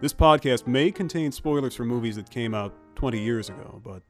[0.00, 4.02] this podcast may contain spoilers for movies that came out 20 years ago, but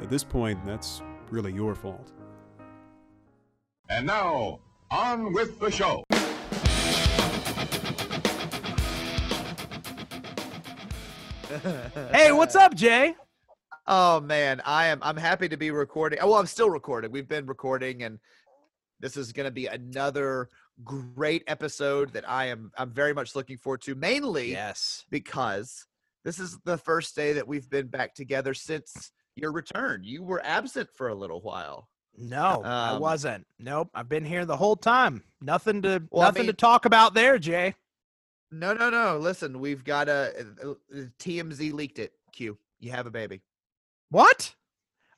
[0.00, 2.12] at this point, that's really your fault.
[3.90, 6.02] And now, on with the show.
[12.12, 13.14] hey, what's up, Jay?
[13.86, 16.18] Oh man, I am I'm happy to be recording.
[16.20, 17.10] Oh, well, I'm still recording.
[17.10, 18.18] We've been recording and
[19.00, 20.48] this is going to be another
[20.84, 25.04] great episode that I am I'm very much looking forward to mainly Yes.
[25.10, 25.86] because
[26.24, 30.02] this is the first day that we've been back together since your return.
[30.04, 31.88] You were absent for a little while.
[32.16, 33.46] No, I Um, wasn't.
[33.60, 35.22] Nope, I've been here the whole time.
[35.40, 37.74] Nothing to Well, I nothing to talk about there, Jay.
[38.50, 39.18] No, no, no.
[39.18, 42.12] Listen, we've got a, uh, uh, TMZ leaked it.
[42.32, 43.42] Q, you have a baby.
[44.10, 44.54] What?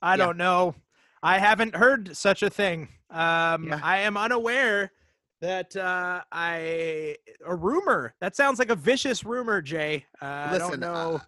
[0.02, 0.16] I Yeah.
[0.26, 0.74] don't know.
[1.22, 2.88] I haven't heard such a thing.
[3.08, 3.80] Um, Yeah.
[3.82, 4.92] I am unaware
[5.40, 8.14] that uh, I a rumor.
[8.20, 10.04] That sounds like a vicious rumor, Jay.
[10.20, 11.16] Uh, I don't Listen, know.
[11.16, 11.18] uh,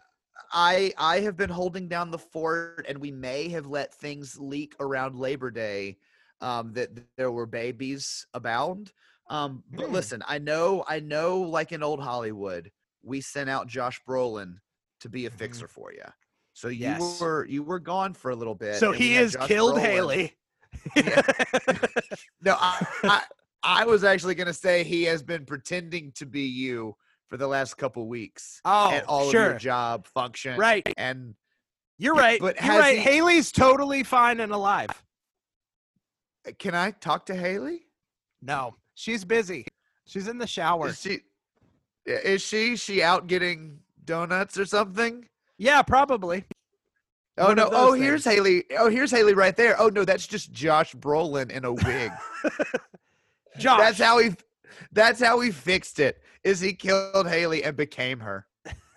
[0.53, 4.75] I I have been holding down the fort, and we may have let things leak
[4.81, 5.97] around Labor Day
[6.41, 8.93] um, that there were babies abound.
[9.31, 9.93] Um, but Hmm.
[9.93, 12.71] listen, I know, I know, like in old Hollywood,
[13.03, 14.57] we sent out Josh Brolin
[15.01, 15.39] to be a Mhm.
[15.39, 16.05] fixer for you.
[16.53, 17.21] So you Yes.
[17.21, 18.75] were you were gone for a little bit.
[18.77, 19.81] so he Josh killed Brolin.
[19.81, 20.37] Haley.
[22.45, 23.23] No, I, I
[23.63, 26.97] I was actually gonna say he has been pretending to be you
[27.29, 30.59] for the last couple weeks oh, at all of your job function.
[30.59, 30.87] Right.
[30.97, 31.35] And
[31.99, 32.41] You're right.
[32.41, 32.99] but You're right.
[32.99, 34.91] he- Haley's totally fine and alive.
[36.47, 37.87] uh, can I talk to Haley?
[38.43, 39.67] No, she's busy.
[40.05, 40.89] She's in the shower.
[40.89, 41.21] Is she?
[42.05, 42.77] Is she?
[42.77, 45.27] She out getting donuts or something?
[45.57, 46.45] Yeah, probably.
[47.39, 47.69] Oh One no!
[47.73, 48.25] Oh, those here's.
[48.25, 48.65] Haley.
[48.77, 49.81] Oh, here's Haley right there.
[49.81, 52.13] Oh no, that's just Josh Brolin in a wig.
[53.59, 53.79] Josh.
[53.79, 54.31] That's how he.
[54.93, 56.21] That's how he fixed it.
[56.45, 58.47] Is he killed Haley and became her?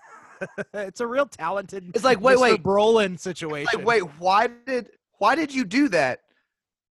[0.74, 1.92] it's a real talented.
[1.94, 2.42] It's like, wait, Mr.
[2.42, 2.64] wait.
[2.64, 3.70] Brolin situation.
[3.74, 4.90] Like, wait, why did
[5.20, 6.22] why did you do that?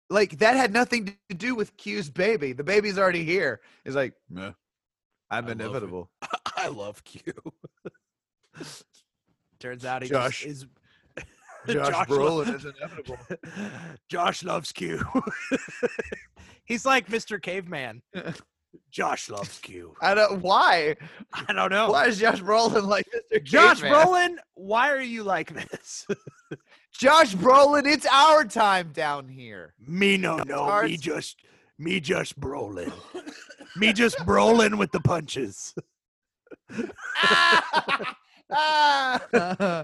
[0.09, 2.53] Like that had nothing to do with Q's baby.
[2.53, 3.61] The baby's already here.
[3.83, 4.53] It's like, "Meh, I'm
[5.31, 6.11] I love inevitable.
[6.57, 7.21] I love Q.
[9.59, 10.65] Turns out he Josh- just is.
[11.67, 13.17] Josh, lo- Brolin is inevitable.
[14.09, 15.03] Josh loves Q.
[16.65, 17.41] He's like Mr.
[17.41, 18.01] Caveman.
[18.91, 19.95] Josh loves Q.
[20.01, 20.95] I don't why.
[21.31, 21.91] I don't know.
[21.91, 23.21] Why is Josh Brolin like Mr.
[23.31, 23.45] Caveman?
[23.45, 24.05] Josh Caveman?
[24.05, 26.07] Brolin, why are you like this?
[26.91, 29.73] Josh Brolin, it's our time down here.
[29.79, 30.81] me no no.
[30.83, 31.37] Me just
[31.79, 32.91] me just Brolin.
[33.75, 35.73] me just Brolin with the punches.
[37.17, 38.05] ah!
[38.51, 39.83] Ah!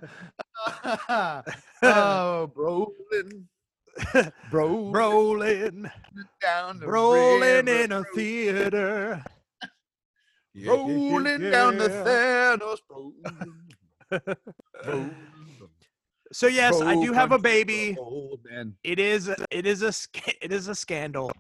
[1.84, 3.46] Oh, Brolin.
[4.52, 5.92] Bro, Brolin.
[6.42, 9.24] down the Rolling river, in a theater.
[10.66, 12.56] rolling down the Yeah.
[12.58, 12.80] Thanos.
[12.90, 13.54] Brolin.
[16.32, 17.98] So yes, I do have a baby.
[18.00, 18.76] road, man.
[18.84, 19.92] It is it is a
[20.46, 21.32] it is a scandal.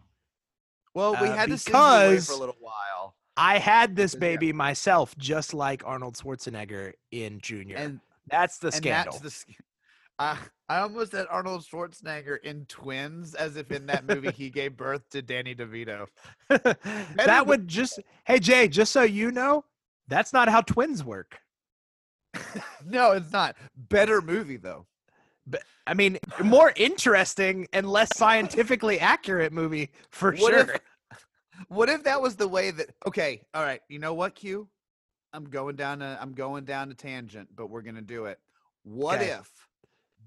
[0.96, 3.96] Well, we Uh, had to send you away because- for a little while, I had
[3.96, 4.20] this Yeah.
[4.22, 7.78] baby myself, just like Arnold Schwarzenegger in Junior.
[7.78, 9.14] and that's the and scandal.
[9.14, 9.30] that's the.
[9.32, 9.60] sc-
[10.20, 10.38] I
[10.68, 15.02] I almost said Arnold Schwarzenegger in Twins, as if in that movie he gave birth
[15.12, 16.08] to Danny DeVito.
[16.50, 19.64] that would just hey Jay, just so you know,
[20.08, 21.40] that's not how twins work.
[22.86, 23.56] No, it's not.
[23.76, 24.86] Better movie though.
[25.88, 30.60] I mean, more interesting and less scientifically accurate movie for What sure.
[30.62, 30.80] if-
[31.68, 32.88] What if that was the way that?
[33.06, 33.82] Okay, all right.
[33.90, 34.70] You know what, Q?
[35.34, 38.40] I'm going down a I'm going down a tangent, but we're gonna do it.
[38.84, 39.30] What Okay.
[39.32, 39.68] if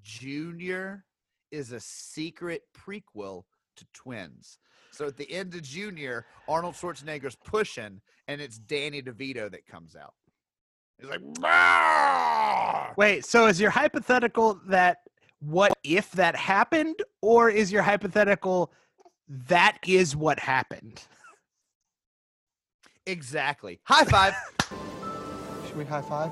[0.03, 1.05] Junior
[1.51, 3.45] is a secret prequel
[3.77, 4.59] to Twins?
[4.91, 9.97] So at the end of Junior, Arnold Schwarzenegger's pushing, and it's Danny DeVito that comes
[9.97, 10.15] out.
[10.99, 11.21] He's like!
[12.97, 14.99] Wait, so is your hypothetical that
[15.41, 18.73] what if that happened, or is your hypothetical
[19.29, 21.03] that is what happened?
[23.07, 23.81] exactly.
[23.85, 24.35] High five.
[25.73, 26.31] Should we high five?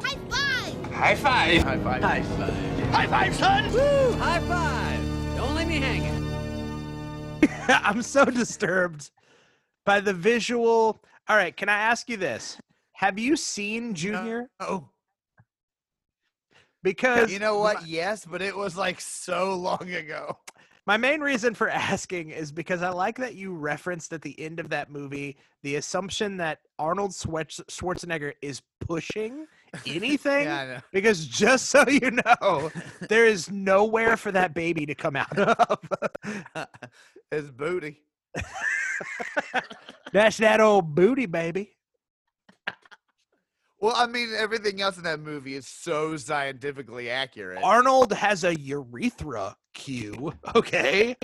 [0.00, 0.92] High five!
[0.92, 1.62] High five.
[1.64, 2.02] High five.
[2.04, 2.92] High five.
[2.92, 3.72] High five, son!
[3.72, 4.12] Woo!
[4.12, 5.36] High five.
[5.36, 6.32] Don't leave me hanging.
[7.68, 9.10] I'm so disturbed
[9.84, 11.02] by the visual.
[11.28, 12.56] All right, can I ask you this?
[12.92, 14.48] Have you seen Junior?
[14.60, 14.88] Uh, oh,
[16.84, 17.88] because You know what?
[17.88, 20.38] Yes, but it was like so long ago.
[20.86, 24.60] My main reason for asking is because I like that you referenced at the end
[24.60, 29.46] of that movie the assumption that Arnold Schwarzenegger is pushing
[29.86, 30.46] anything.
[30.46, 30.80] Yeah.
[30.92, 32.70] Because just so you know,
[33.08, 35.78] there is nowhere for that baby to come out of.
[37.30, 38.00] His booty.
[40.12, 41.76] That's that old booty, baby.
[43.80, 47.62] Well, I mean, everything else in that movie is so scientifically accurate.
[47.62, 50.32] Arnold has a urethra cue.
[50.54, 51.16] Okay.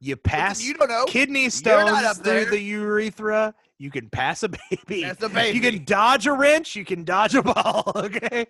[0.00, 1.04] You pass you don't know.
[1.06, 3.52] kidney stones through the urethra.
[3.78, 5.02] You can pass a baby.
[5.02, 5.56] That's a baby.
[5.58, 6.76] You can dodge a wrench.
[6.76, 7.92] You can dodge a ball.
[7.96, 8.46] Okay.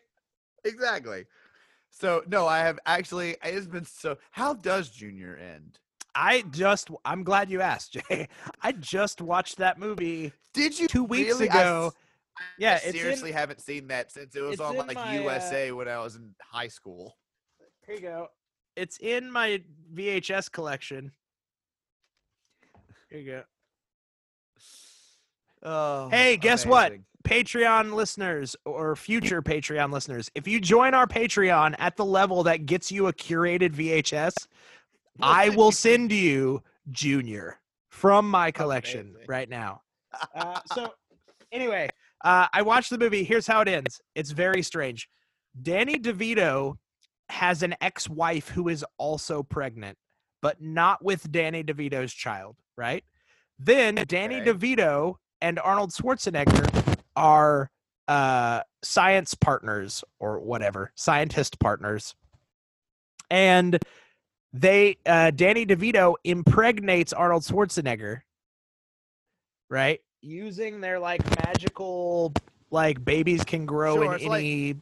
[0.65, 1.25] Exactly.
[1.91, 3.37] So no, I have actually.
[3.43, 4.19] It's been so.
[4.31, 5.79] How does Junior end?
[6.15, 8.29] I just, I'm glad you asked, Jay.
[8.61, 10.33] I just watched that movie.
[10.53, 11.49] Did you Two weeks really?
[11.49, 11.87] I ago.
[11.87, 11.93] s-
[12.37, 15.21] I Yeah, it's in- seriously haven't seen that since it was on like my, uh,
[15.23, 17.17] USA when I was in high school.
[17.88, 18.29] Here you go.
[18.76, 19.62] It's in my
[19.94, 21.11] VHS collection.
[23.08, 23.43] Here you go.
[25.62, 26.93] Oh, Hey, guess what?
[27.25, 32.67] Patreon listeners or future Patreon listeners, if you join our Patreon at the level that
[32.67, 34.35] gets you a curated VHS,
[35.20, 37.58] I will send you Junior
[37.88, 39.26] from my collection Amazing.
[39.29, 39.81] right now.
[40.35, 40.93] Uh, so,
[41.50, 41.88] anyway,
[42.23, 43.25] uh, I watched the movie.
[43.25, 44.00] Here's how it ends.
[44.14, 45.08] It's very strange.
[45.61, 46.76] Danny DeVito
[47.29, 49.99] has an ex-wife who is also pregnant,
[50.43, 52.57] but not with Danny DeVito's child.
[52.77, 53.05] Right?
[53.59, 54.53] Then Danny Okay.
[54.53, 57.71] DeVito and Arnold Schwarzenegger are
[58.07, 62.15] uh, science partners or whatever, scientist partners,
[63.31, 63.79] and
[64.53, 68.21] they uh Danny DeVito impregnates Arnold Schwarzenegger,
[69.69, 70.01] right?
[70.23, 72.33] Using their like magical
[72.71, 74.77] like babies can grow Sure, in any like-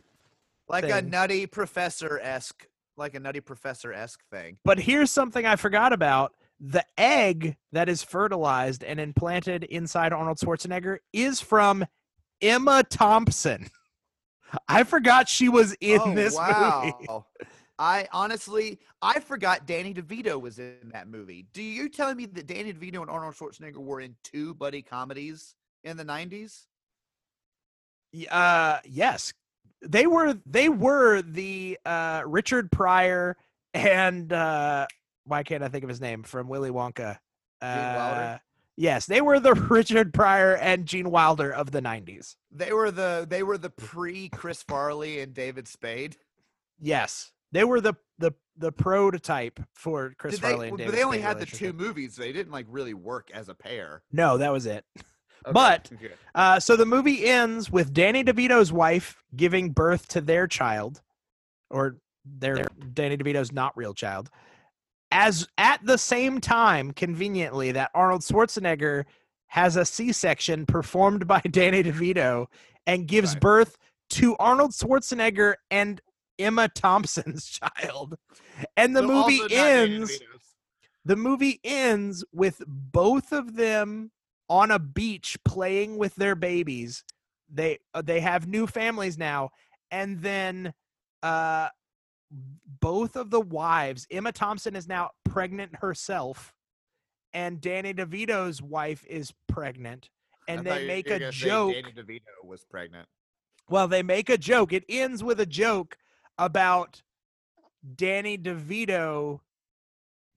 [0.69, 2.67] like a nutty professor esque,
[2.97, 4.59] like a nutty professor esque thing.
[4.65, 6.35] But here's something I forgot about.
[6.59, 11.85] The egg that is fertilized and implanted inside Arnold Schwarzenegger is from
[12.41, 13.69] Emma Thompson.
[14.69, 16.95] I forgot she was in oh, this wow.
[17.01, 17.23] movie.
[17.79, 21.47] I honestly, I forgot Danny DeVito was in that movie.
[21.53, 25.55] Do you telling me that Danny DeVito and Arnold Schwarzenegger were in two buddy comedies
[25.85, 26.67] in the nineties?
[28.31, 29.35] Uh yes.
[29.83, 33.37] They were they were the uh Richard Pryor
[33.75, 34.87] and uh
[35.25, 37.19] why can't I think of his name from Willy Wonka?
[37.61, 38.39] Uh,
[38.77, 42.37] Yes, they were the Richard Pryor and Gene Wilder of the 90s.
[42.51, 46.17] They were the they were the pre Chris Farley and David Spade.
[46.79, 47.33] Yes.
[47.53, 51.05] They were the the the prototype for Chris Did they, Farley and David but they
[51.05, 52.17] only Spade had the two movies.
[52.17, 54.03] They didn't like really work as a pair.
[54.13, 54.85] No, that was it.
[55.47, 55.91] Okay, But-
[56.35, 61.03] Uh, so the movie ends with Danny DeVito's wife giving birth to their child,
[61.71, 64.29] or their Danny DeVito's not real child,
[65.13, 69.05] as at the same time, conveniently, that Arnold Schwarzenegger
[69.49, 72.47] has a C-section performed by Danny DeVito
[72.87, 73.41] and gives Right.
[73.41, 73.79] birth
[74.11, 76.01] to Arnold Schwarzenegger and
[76.39, 77.47] Emma Thompson's
[77.79, 78.17] child.
[78.77, 80.21] And the So movie also not Danny ends
[81.05, 84.11] the movie ends with both of them
[84.49, 87.05] on a beach playing with their babies
[87.53, 89.51] they uh, they have new families now
[89.91, 90.73] and then
[91.23, 91.69] uh
[92.81, 96.53] both of the wives emma thompson is now pregnant herself
[97.35, 100.11] and danny devito's wife is pregnant
[100.49, 103.09] and they you- make a joke Danny DeVito was pregnant.
[103.69, 104.73] well, they make a joke.
[104.73, 105.97] It ends with a joke
[106.39, 107.03] about
[107.97, 109.41] Danny DeVito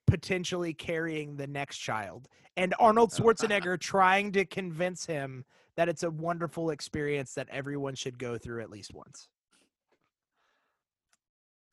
[0.10, 6.10] potentially carrying the next child and Arnold Schwarzenegger trying to convince him that it's a
[6.10, 9.28] wonderful experience that everyone should go through at least once.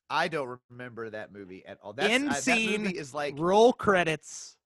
[0.09, 1.93] I don't remember that movie at all.
[1.93, 4.57] That's, End I- that scene, movie is like Roll credits.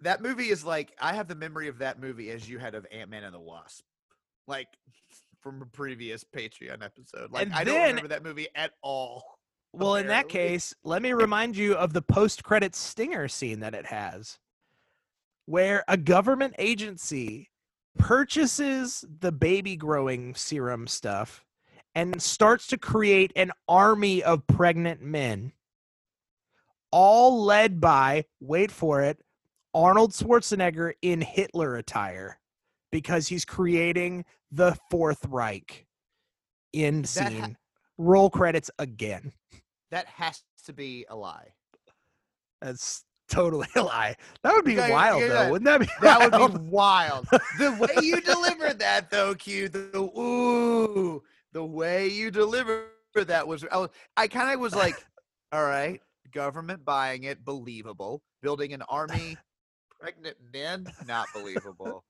[0.00, 2.86] that movie is like I have the memory of that movie as you had of
[2.92, 3.84] Ant Man and the Wasp,
[4.46, 4.68] like
[5.40, 7.30] from a previous Patreon episode.
[7.30, 9.33] Like And I then- don't remember that movie at all.
[9.76, 13.74] Well, in that case, let me remind you of the post credit stinger scene that
[13.74, 14.38] it has,
[15.46, 17.50] where a government agency
[17.98, 21.44] purchases the baby growing serum stuff
[21.94, 25.52] and starts to create an army of pregnant men,
[26.90, 29.18] all led by, wait for it,
[29.74, 32.38] Arnold Schwarzenegger in Hitler attire,
[32.92, 35.86] because he's creating the Fourth Reich.
[36.72, 37.56] End That ha- scene.
[37.98, 39.32] Roll credits again.
[39.94, 41.46] That has to be a lie.
[42.60, 44.16] That's totally a lie.
[44.42, 45.50] That would be Yeah, wild, yeah, though.
[45.52, 45.86] Wouldn't that be?
[46.02, 47.28] That would be wild.
[47.60, 49.68] The way you delivered that, though, Q.
[49.68, 51.22] The ooh,
[51.52, 53.64] the way you delivered that was.
[53.70, 54.96] I, was- I kind of was like,
[55.52, 56.00] all right,
[56.32, 58.20] government buying it, believable.
[58.42, 59.36] Building an army,
[60.00, 62.02] pregnant men, not believable.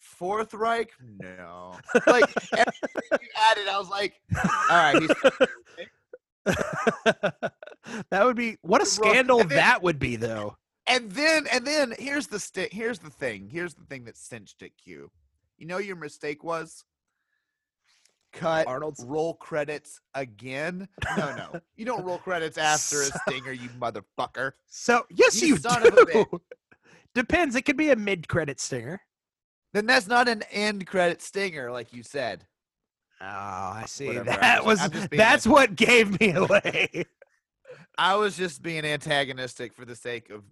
[0.00, 1.76] Fourth Reich, no.
[2.04, 4.20] Like everything you added, I was like,
[4.68, 5.10] all right, he's
[8.10, 10.56] that would be what a scandal then- that would be though.
[10.88, 13.48] And then and then here's the sti- here's the thing.
[13.48, 15.10] Here's the thing that cinched it, Q.
[15.56, 16.84] You know your mistake was
[18.32, 20.88] cut Arnold's roll credits again.
[21.16, 21.60] No, no.
[21.76, 24.52] You don't roll credits after a stinger, you motherfucker.
[24.68, 26.40] So yes, You you, son of a do.
[27.14, 27.54] Depends.
[27.56, 29.00] It could be a mid-credit stinger.
[29.74, 32.46] Then that's not an end credit stinger, like you said.
[33.22, 34.06] Oh, I see.
[34.08, 37.04] Whatever, that was being that's what gave me away.
[37.96, 40.42] I was just being antagonistic for the sake of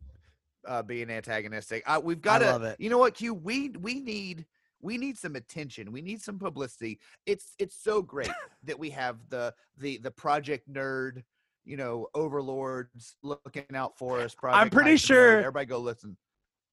[0.68, 1.82] uh, being antagonistic.
[1.86, 2.46] I, we've got to.
[2.46, 2.76] love it.
[2.78, 3.34] You know what, Q?
[3.34, 4.46] We we need
[4.80, 5.90] we need some attention.
[5.92, 7.00] We need some publicity.
[7.26, 8.30] It's it's so great
[8.64, 11.22] that we have the the the project nerd,
[11.64, 14.34] you know, overlords looking out for us.
[14.34, 15.06] Project I'm pretty Hyphen Nerd.
[15.06, 16.16] sure- everybody go listen.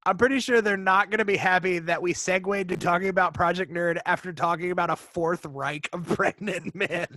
[0.08, 3.34] I'm pretty sure they're not going to be happy that we segued to talking about
[3.34, 7.08] Project Nerd after talking about a fourth Reich of pregnant men.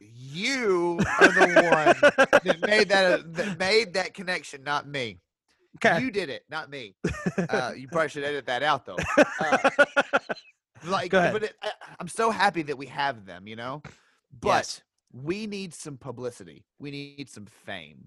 [0.00, 2.12] You are the one
[2.42, 5.20] that made that that made that connection, not me.
[5.76, 6.00] Okay.
[6.02, 6.96] You did it, not me.
[7.48, 8.96] Uh, you probably should edit that out though.
[9.40, 9.70] Uh,
[10.86, 13.82] like, but it, I, I'm so happy that we have them, you know.
[14.40, 14.82] But Yes.
[15.12, 16.64] we need some publicity.
[16.78, 18.06] We need some fame.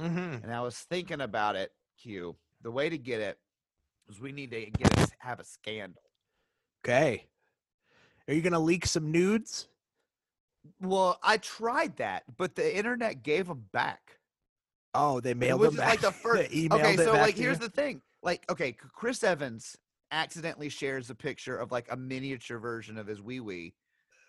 [0.00, 0.42] Mhm.
[0.44, 2.36] And I was thinking about it, Q.
[2.62, 3.38] The way to get it
[4.12, 6.02] is we need to get a, have a scandal.
[6.84, 7.26] Okay.
[8.28, 9.68] Are you going to leak some nudes?
[10.80, 14.18] Well, I tried that, but the internet gave them back.
[14.94, 15.90] Oh, they mailed which them is back.
[15.90, 16.50] like the first.
[16.72, 17.66] okay, so like here's you?
[17.66, 18.02] the thing.
[18.22, 19.76] Like, okay, Chris Evans
[20.12, 23.74] accidentally shares a picture of like a miniature version of his wee wee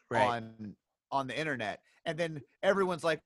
[0.09, 0.25] right.
[0.25, 0.75] on
[1.11, 3.19] on the internet, and then everyone's like,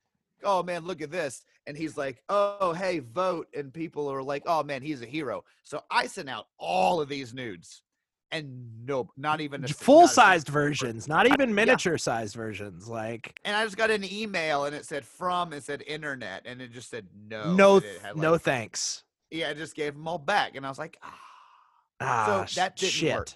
[0.43, 4.43] "Oh man, look at this," and he's like, "Oh hey, vote," and people are like,
[4.45, 7.81] "Oh man, he's a hero." So I sent out all of these nudes,
[8.31, 12.35] and no, not even a, s- not a full sized versions, not even miniature sized
[12.35, 12.87] versions.
[12.87, 16.61] Like And I just got an email, and it said from, it said internet, and
[16.61, 17.53] it just said no.
[17.53, 19.03] no, had, no thanks.
[19.31, 21.19] Yeah, I just gave them all back, and I was like, ah.
[21.99, 23.15] Ah, so that didn't shit.
[23.15, 23.31] work.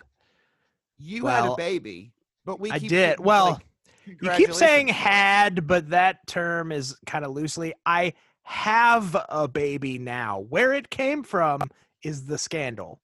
[0.99, 2.13] You had a baby,
[2.45, 3.19] but we I did.
[3.19, 3.65] Well, like,
[4.05, 7.73] You keep saying had, but that term is kind of loosely.
[7.85, 10.39] I have a baby now.
[10.39, 11.61] Where it came from
[12.03, 12.99] is the scandal.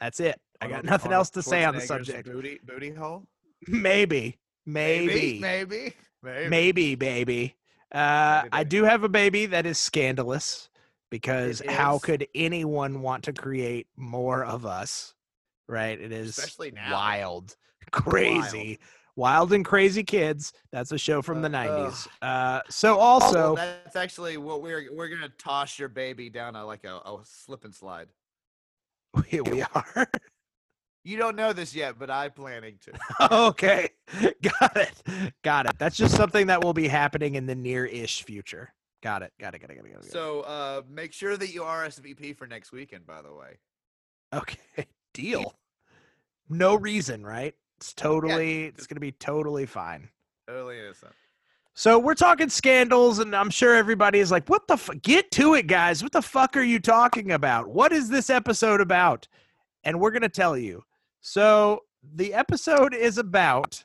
[0.00, 0.40] That's it.
[0.60, 2.28] I got nothing else to say on the subject.
[2.30, 3.24] Booty, booty hole.
[3.68, 6.48] Maybe, maybe, maybe, maybe.
[6.48, 7.56] maybe, baby.
[7.92, 10.68] Uh, I do have a baby that is scandalous
[11.10, 12.02] because It how is.
[12.02, 15.14] could anyone want to create more of us?
[15.68, 16.00] Right?
[16.00, 16.92] It is Especially now.
[16.92, 17.54] wild,
[17.92, 18.78] crazy,
[19.16, 19.52] wild.
[19.52, 20.52] and crazy kids.
[20.72, 21.92] That's a show from the Uh, ugh.
[21.92, 22.08] '90s.
[22.20, 26.64] Uh, so Well, also, that's actually what we're we're gonna toss your baby down a
[26.66, 28.08] like a, a slip and slide.
[29.26, 30.08] here we are.
[31.04, 33.32] You don't know this yet, but I'm planning to.
[33.48, 33.88] okay,
[34.40, 35.02] got it,
[35.42, 35.76] got it.
[35.76, 38.72] That's just something that will be happening in the near-ish future.
[39.02, 39.32] Got it.
[39.40, 39.62] Got it.
[39.62, 39.76] Got it.
[39.78, 39.90] Got it.
[39.90, 39.94] Got it.
[39.96, 40.12] got it.
[40.12, 43.04] So uh, make sure that you RSVP for next weekend.
[43.04, 43.58] By the way,
[44.32, 45.54] Okay, deal.
[46.48, 47.56] No reason, right?
[47.82, 50.08] It's totally, it's gonna be totally fine.
[50.46, 51.12] totally innocent.
[51.74, 54.74] So we're talking scandals, and I'm sure everybody is like, "What the?
[54.74, 56.00] F- Get to it, guys!
[56.02, 57.66] What the fuck are you talking about?
[57.66, 59.26] What is this episode about?"
[59.82, 60.84] And we're gonna tell you.
[61.22, 61.84] So
[62.14, 63.84] the episode is about.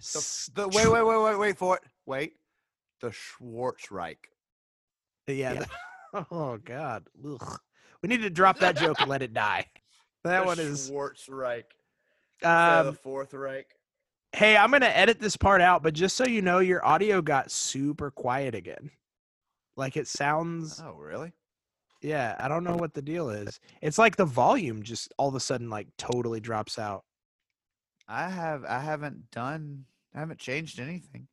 [0.00, 1.82] The, the wait, wait, wait, wait, wait for it.
[2.06, 2.32] Wait,
[3.02, 4.16] the Schwarzreich.
[5.26, 5.64] Yeah.
[6.12, 7.08] the- oh God.
[7.22, 7.60] Ugh.
[8.00, 9.66] We need to drop that joke and let it die.
[10.22, 10.90] That the one is.
[10.90, 11.64] Schwarzreich.
[12.42, 13.66] Um, the Fourth Reich.
[14.32, 17.50] hey, I'm gonna edit this part out, but just so you know, your audio got
[17.50, 18.90] super quiet again.
[19.76, 20.82] Like it sounds.
[20.84, 21.32] Oh, really?
[22.02, 23.58] Yeah, I don't know what the deal is.
[23.80, 27.04] It's like the volume just all of a sudden like totally drops out.
[28.06, 28.64] I have.
[28.64, 29.86] I haven't done.
[30.14, 31.26] I haven't changed anything.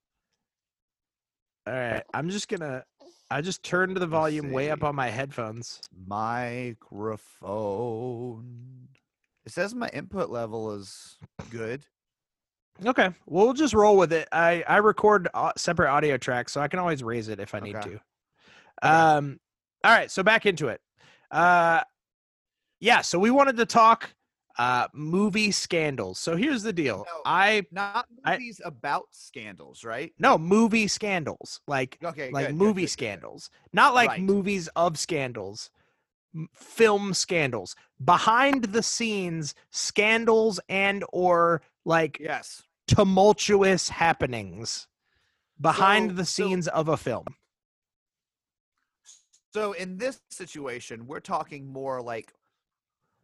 [1.68, 2.86] All right, I'm just gonna.
[3.30, 5.82] I just turned the volume way up on my headphones.
[6.08, 8.81] Microphone.
[9.46, 11.18] It says my input level is
[11.50, 11.86] good.
[12.86, 14.28] Okay, we'll just roll with it.
[14.32, 17.76] I I record separate audio tracks, so I can always raise it if I need
[17.76, 17.92] Okay.
[17.92, 18.02] to.
[18.90, 19.40] Um,
[19.84, 20.82] all right, so back into it.
[21.30, 21.82] Uh,
[22.80, 24.14] yeah, so we wanted to talk
[24.58, 26.20] uh movie scandals.
[26.20, 27.06] So here's the deal.
[27.08, 27.22] No.
[27.26, 30.14] I Not I- movies about scandals, right?
[30.20, 34.22] no movie scandals like Okay, like good, movie good, good, scandals, not like Right.
[34.22, 35.72] movies of scandals,
[36.54, 42.64] film scandals, behind the scenes scandals and or like Yes.
[42.88, 44.88] tumultuous happenings
[45.60, 47.26] behind So- the so- scenes of a film.
[49.54, 52.34] So in this situation, we're talking more like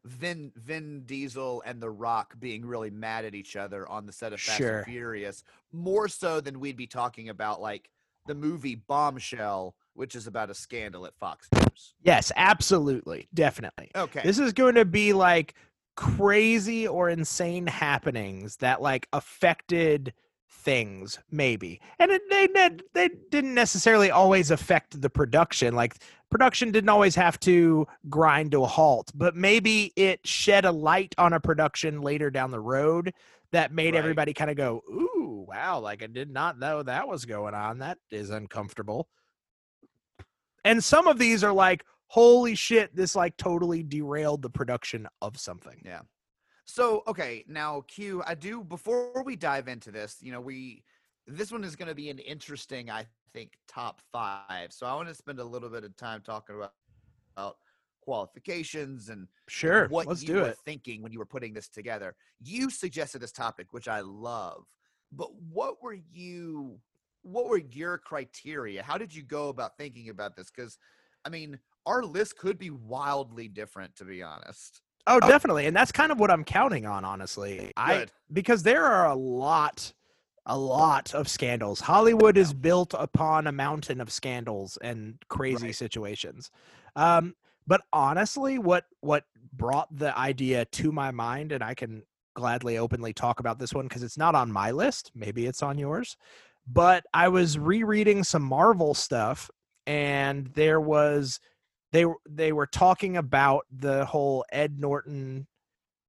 [0.04, 4.34] Vin Vin Diesel and The Rock being really mad at each other on the set
[4.34, 4.78] of Fast Sure.
[4.80, 7.90] and Furious, more so than we'd be talking about like
[8.26, 11.96] the movie Bombshell, which is about a scandal at Fox News.
[12.02, 13.28] Yes, absolutely.
[13.34, 13.90] Definitely.
[13.96, 14.22] Okay.
[14.24, 15.56] This is going to be like
[15.96, 20.14] crazy or insane happenings that like affected
[20.50, 22.48] things maybe and it, they
[22.94, 25.96] they didn't necessarily always affect the production like
[26.30, 31.16] production didn't always have to grind to a halt but maybe it shed a light
[31.18, 33.14] on a production later down the road
[33.52, 34.00] that made Right.
[34.00, 37.80] everybody kind of go ooh wow like i did not know that was going on
[37.80, 39.08] that is uncomfortable
[40.68, 45.38] and some of these are like holy shit this like totally derailed the production of
[45.38, 46.02] something Yeah.
[46.70, 50.84] So, okay, now Q, I do before we dive into this, you know, we
[51.26, 54.74] this one is going to be an interesting, I think, top 5.
[54.74, 56.74] So, I want to spend a little bit of time talking about,
[57.38, 57.58] about
[58.02, 61.70] qualifications and sure what let's you do were it thinking when you were putting this
[61.70, 62.16] together.
[62.42, 64.66] You suggested this topic, which I love.
[65.14, 66.80] But what were you
[67.28, 68.84] what were your criteria?
[68.84, 70.78] How did you go about thinking about this cuz
[71.26, 74.82] I mean, our list could be wildly different to be honest.
[75.06, 75.66] Oh, definitely.
[75.66, 77.72] And that's kind of what I'm counting on, honestly.
[77.78, 78.12] I Good.
[78.32, 79.94] because there are a lot
[80.46, 81.82] a lot of scandals.
[81.82, 85.76] Hollywood is built upon a mountain of scandals and crazy Right.
[85.76, 86.52] situations.
[86.96, 92.04] Um but honestly, what what brought the idea to my mind and I can
[92.34, 95.78] gladly openly talk about this one because it's not on my list, maybe it's on
[95.78, 96.18] yours.
[96.70, 99.50] But I was rereading some Marvel stuff
[99.86, 101.40] and there was
[101.92, 105.48] they were they were talking about the whole Ed Norton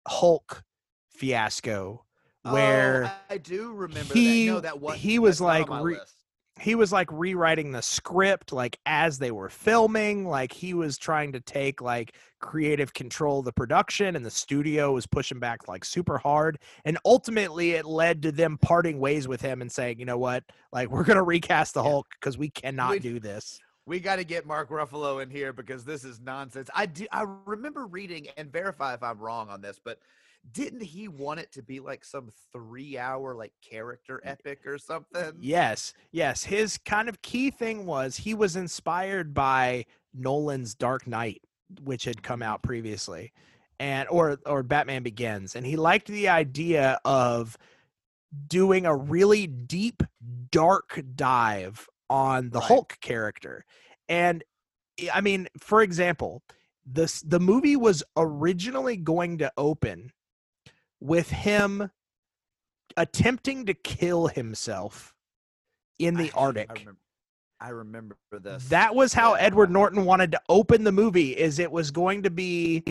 [0.06, 0.64] Hulk
[1.10, 2.04] fiasco
[2.44, 4.52] oh, where oh, I do remember he- that.
[4.52, 6.00] No, that was he was that's not on like re-.
[6.60, 11.32] He was like rewriting the script like as they were filming like he was trying
[11.32, 15.84] to take like creative control of the production and the studio was pushing back like
[15.84, 20.04] super hard and ultimately it led to them parting ways with him and saying you
[20.04, 24.00] know what like we're gonna recast the hulk because we cannot We- do this we
[24.00, 26.68] got to get Mark Ruffalo in here because this is nonsense.
[26.74, 27.06] I do.
[27.10, 29.98] I remember reading and verify if I'm wrong on this, but
[30.52, 35.32] didn't he want it to be like some three-hour like character epic or something?
[35.40, 36.44] Yes, yes.
[36.44, 41.42] His kind of key thing was he was inspired by Nolan's Dark Knight,
[41.82, 43.32] which had come out previously,
[43.78, 47.56] and or or Batman Begins, and he liked the idea of
[48.46, 50.02] doing a really deep,
[50.50, 52.68] dark dive on the Right.
[52.68, 53.64] Hulk character.
[54.08, 54.44] And
[55.00, 56.42] I- I mean, for example,
[56.84, 60.12] this the movie was originally going to open
[61.00, 61.90] with him
[62.96, 65.14] attempting to kill himself
[65.98, 66.68] in the I- I Arctic.
[66.70, 66.96] remember,
[67.60, 68.68] I remember this.
[68.68, 69.42] That was how Yeah.
[69.42, 72.84] Edward Norton wanted to open the movie is it was going to be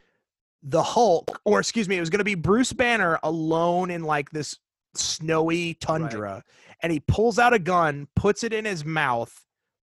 [0.63, 4.29] the Hulk or excuse me, it was going to be Bruce Banner alone in like
[4.31, 4.57] this
[4.95, 6.43] snowy tundra
[6.81, 9.45] and he pulls out a gun, puts it in his mouth,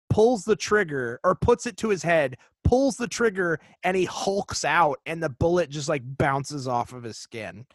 [0.09, 4.63] pulls the trigger or puts it to his head, pulls the trigger and he hulks
[4.65, 7.65] out and the bullet just like bounces off of his skin.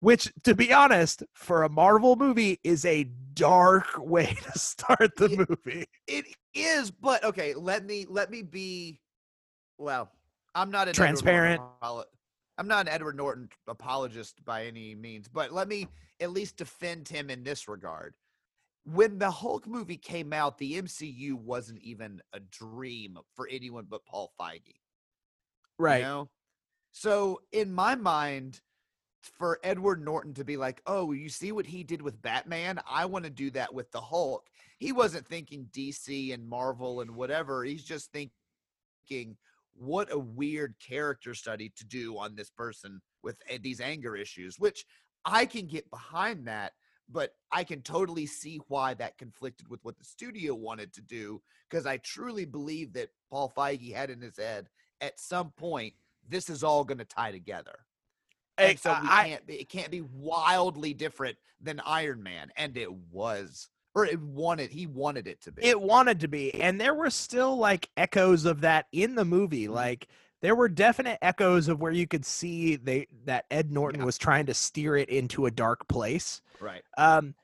[0.00, 5.46] Which to be honest, for a Marvel movie is a dark way to start the
[5.48, 5.86] movie.
[6.06, 7.54] It is, but okay.
[7.54, 9.00] Let me let me be.
[9.78, 10.10] Well,
[10.54, 11.62] I'm not Edward Transparent.
[11.82, 15.88] I'm not an Edward Norton apologist by any means, but let me
[16.20, 18.14] at least defend him in this regard.
[18.84, 24.04] When the Hulk movie came out, the MCU wasn't even a dream for anyone but
[24.04, 24.60] Paul Feige.
[24.66, 24.74] you
[25.78, 26.02] Right.
[26.02, 26.28] know?
[26.92, 28.60] So in my mind,
[29.22, 32.80] for Edward Norton to be like, "Oh, you see what he did with Batman?
[32.88, 37.14] I want to do that with the Hulk." He wasn't thinking DC and Marvel and
[37.14, 37.64] whatever.
[37.64, 39.36] He's just thinking,
[39.74, 44.58] "What a weird character study to do on this person with eh, these anger issues,"
[44.58, 44.86] which
[45.24, 46.72] I can get behind that,
[47.08, 51.42] but I can totally see why that conflicted with what the studio wanted to do
[51.68, 54.68] because I truly believe that Paul Feige had in his head
[55.00, 55.94] at some point
[56.28, 57.80] this is all going to tie together.
[58.60, 63.68] And so we can't it can't be wildly different than Iron Man, and it was,
[63.94, 65.62] or it wanted he wanted it to be.
[65.64, 69.64] it wanted to be and there were still like echoes of that in the movie
[69.64, 69.74] Mm-hmm.
[69.74, 70.08] like
[70.42, 74.06] there were definite echoes of where you could see they that ed norton Yeah.
[74.06, 76.82] was trying to steer it into a dark place right.
[76.96, 77.34] um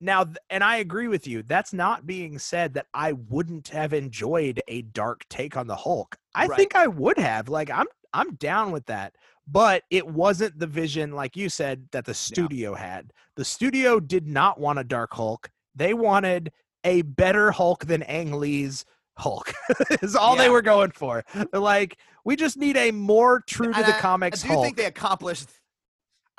[0.00, 4.60] now and i agree with you that's not being said that i wouldn't have enjoyed
[4.68, 6.56] a dark take on the hulk i Right.
[6.56, 9.16] think i would have like i'm i'm down with that
[9.50, 13.12] but it wasn't the vision, like you said, that the studio had.
[13.36, 15.50] The studio did not want a Dark Hulk.
[15.74, 16.52] They wanted
[16.84, 18.84] a better Hulk than Ang Lee's
[19.16, 19.52] Hulk.
[20.02, 21.24] is all they were going for.
[21.34, 24.52] They're like, we just need a more true to And the I- comics I do
[24.54, 24.64] Hulk.
[24.64, 25.48] think they accomplished.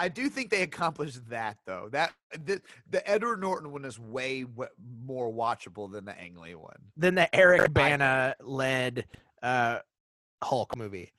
[0.02, 1.90] I do think they accomplished that though.
[1.92, 2.14] That
[2.46, 4.70] the, the Edward Norton one is way w-
[5.04, 6.78] more watchable than the Ang Lee one.
[6.96, 9.06] than the Eric Bana led
[9.44, 9.80] uh,
[10.42, 11.12] Hulk movie.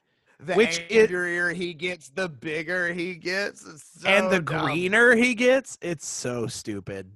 [0.43, 3.65] The Which it- angrier he gets, the bigger he gets.
[3.67, 4.65] It's and the dumb.
[4.65, 7.13] greener he gets, it's so stupid.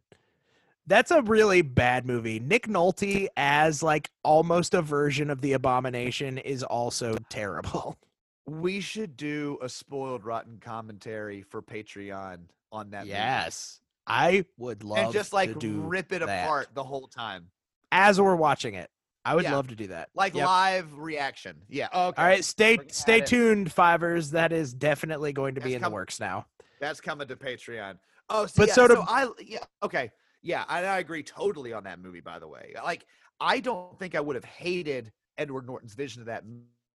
[0.86, 2.38] That's a really bad movie.
[2.38, 7.96] Nick Nolte as like almost a version of the Abomination is also terrible.
[8.46, 13.04] We should do a spoiled rotten commentary for Patreon on that.
[13.04, 13.12] movie.
[13.12, 16.44] Yes, I would love and just like to do rip it that.
[16.44, 17.46] apart the whole time,
[17.90, 18.90] as we're watching it.
[19.24, 19.54] I would Yeah.
[19.54, 20.10] love to do that.
[20.14, 20.46] like Yep.
[20.46, 21.62] live reaction.
[21.68, 21.86] Yeah.
[21.86, 22.20] Okay.
[22.20, 24.30] All right, stay We're stay tuned, Fivers.
[24.32, 26.46] That is definitely going to be That's in the works now.
[26.80, 27.98] That's coming to Patreon.
[28.28, 30.10] Oh, so But yeah, so so, I yeah okay
[30.42, 32.20] yeah I, I agree totally on that movie.
[32.20, 33.06] By the way, like
[33.40, 36.44] I don't think I would have hated Edward Norton's vision of that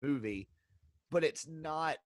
[0.01, 0.47] movie,
[1.11, 1.97] but it's not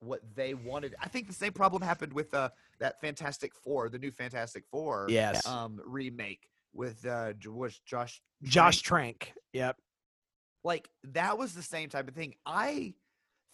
[0.00, 0.94] what they wanted.
[1.00, 2.50] I think the same problem happened with uh,
[2.80, 8.82] that Fantastic Four, the new Fantastic Four, Yes, um, remake with uh, was Josh Josh
[8.82, 9.18] Trank?
[9.20, 9.38] Trank.
[9.52, 9.76] Yep.
[10.64, 12.34] like that was the same type of thing.
[12.46, 12.94] I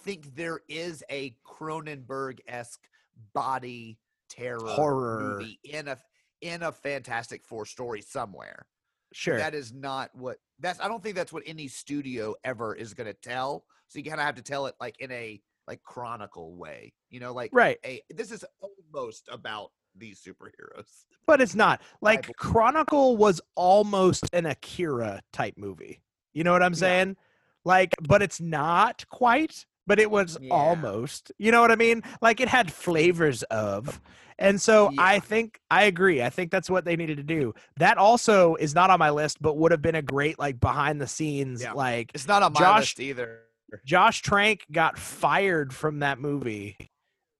[0.02, 2.86] think there is a Cronenberg esque
[3.34, 5.38] body terror Horror.
[5.38, 5.98] movie in a
[6.40, 8.66] in a Fantastic Four story somewhere.
[9.12, 9.38] Sure.
[9.38, 10.80] That is not what that's.
[10.80, 13.64] I don't think that's what any studio ever is going to tell.
[13.88, 16.92] So you kind of have to tell it like in a like chronicle way.
[17.10, 17.78] You know, like right.
[17.84, 21.04] a this is almost about these superheroes.
[21.26, 26.00] but it's not like chronicle was almost an akira type movie
[26.32, 26.78] you know what i'm Yeah.
[26.78, 27.16] saying
[27.64, 30.52] like but it's not quite but it was Yeah.
[30.54, 34.00] almost you know what i mean like it had flavors of
[34.38, 37.98] and so i think i agree i think that's what they needed to do that
[37.98, 41.06] also is not on my list but would have been a great like behind the
[41.08, 41.72] scenes Yeah.
[41.72, 43.40] like It's not on my Josh- list either.
[43.84, 46.78] Josh Trank got fired from that movie,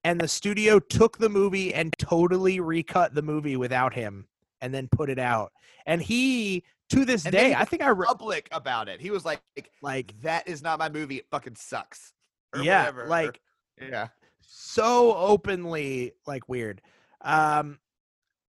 [0.09, 4.27] and the studio took the movie and totally recut the movie without him,
[4.62, 5.53] and then put it out.
[5.85, 9.03] And he, to this And day, I think I re- Public about it.
[9.03, 9.42] He was like,
[9.83, 11.16] like that is not my movie.
[11.16, 12.14] It fucking sucks.
[12.55, 13.42] or yeah, whatever, like
[13.79, 14.09] yeah.
[14.40, 16.81] so openly like weird.
[17.21, 17.79] Um,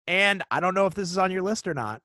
[0.08, 2.02] and I don't know if this is on your list or not,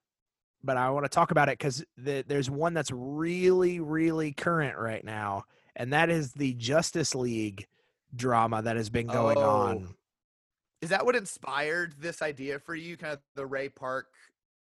[0.65, 4.77] but I want to talk about it because the, there's one that's really, really current
[4.77, 5.45] right now,
[5.77, 7.69] and that is the Justice League
[8.17, 9.43] drama that has been going Oh.
[9.43, 9.95] on.
[10.83, 12.97] Is that what inspired this idea for you?
[12.97, 14.07] Kind of the Ray Park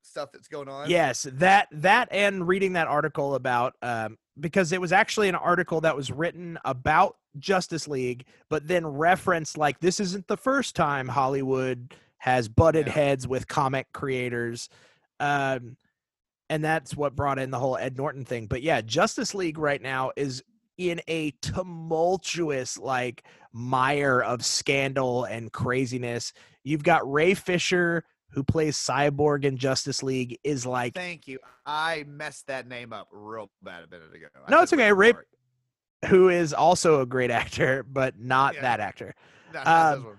[0.03, 0.89] stuff that's going on?
[0.89, 5.81] Yes, that that and reading that article about um because it was actually an article
[5.83, 11.09] that was written about Justice League, but then referenced like this isn't the first time
[11.09, 12.93] Hollywood has butted Yeah.
[12.93, 14.69] heads with comic creators.
[15.21, 15.77] Um
[16.49, 18.47] and that's what brought in the whole Ed Norton thing.
[18.47, 20.43] But yeah, Justice League right now is
[20.79, 26.33] in a tumultuous like mire of scandal and craziness.
[26.65, 31.39] You've got Ray Fisher who plays Cyborg in Justice League is like Thank you.
[31.65, 34.27] I messed that name up real bad a minute ago.
[34.47, 34.93] I No, it's okay.
[34.93, 35.15] Ray-
[36.07, 38.63] who is also a great actor, but not Yeah.
[38.63, 39.15] that actor.
[39.55, 40.19] No, not um.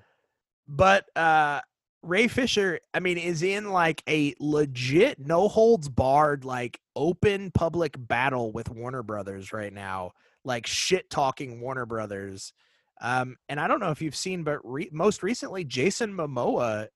[0.68, 1.62] But uh
[2.04, 7.96] Ray Fisher, I mean, is in like a legit no holds barred, like open public
[7.98, 10.14] battle with Warner Brothers right now,
[10.48, 12.54] like shit talking Warner Brothers.
[13.00, 16.88] Um, and I don't know if you've seen, but re- most recently, Jason Momoa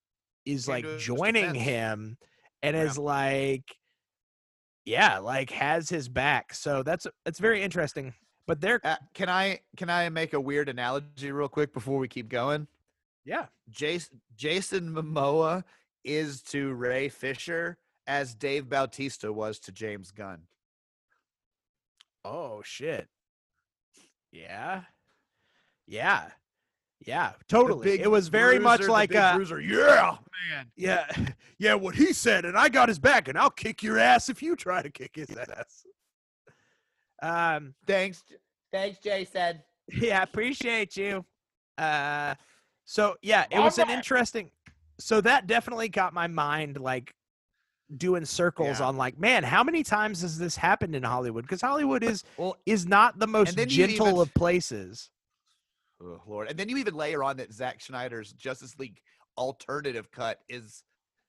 [0.46, 2.18] is like joining him
[2.64, 2.84] and Yeah.
[2.84, 3.76] is like,
[4.86, 6.56] yeah, like has his back.
[6.56, 8.16] So that's that's very interesting.
[8.48, 12.08] But they're Uh, can I can I make a weird analogy real quick before we
[12.08, 12.68] keep going?
[13.24, 15.64] yeah, Jason Jason Momoa
[16.04, 20.48] is to Ray Fisher as Dave Bautista was to James Gunn.
[22.26, 23.08] Oh shit.
[24.32, 24.82] Yeah.
[25.88, 26.30] Yeah.
[27.06, 27.84] Yeah, totally.
[27.84, 29.60] big It was very much bruiser, the like a uh bruiser.
[29.60, 30.18] Yeah,
[30.52, 30.72] man.
[30.76, 31.08] yeah,
[31.58, 34.44] yeah, what he said, and I got his back, and I'll kick your ass if
[34.44, 35.84] you try to kick his ass.
[37.24, 38.36] Um, Thanks, J-
[38.72, 39.62] thanks, Jason.
[39.90, 41.26] yeah, appreciate you.
[41.78, 42.36] Uh
[42.86, 44.52] so yeah, it was an interesting
[45.00, 47.16] so that definitely got my mind like
[47.98, 48.88] doing circles Yeah.
[48.88, 51.44] on like, man, how many times has this happened in Hollywood?
[51.44, 55.10] Because Hollywood is Well, is not the most gentle even- of places.
[56.02, 59.00] oh, Lord, and then you even layer on that Zack Snyder's Justice League
[59.38, 60.84] alternative cut is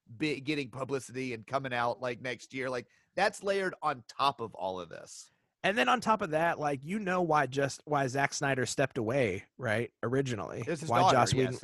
[0.07, 2.69] bi- getting publicity and coming out like next year.
[2.69, 5.29] Like that's layered on top of all of this.
[5.65, 8.97] And then on top of that, like you know why just why Zack Snyder stepped
[8.97, 9.91] away, right?
[10.03, 11.53] Originally, why daughter, Joss Whedon?
[11.53, 11.63] yes,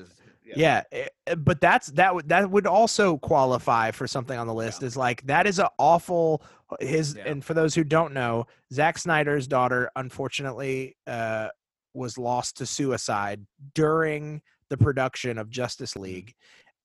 [0.51, 4.47] is- Yeah, eh, eh, but that's that would that would also qualify for something on
[4.47, 4.83] the list.
[4.83, 6.43] Is like that is an awful
[6.79, 7.23] his Yeah.
[7.27, 11.49] and for those who don't know, Zack Snyder's daughter unfortunately uh,
[11.93, 16.03] was lost to suicide during the production of Justice Mm-hmm.
[16.03, 16.35] League,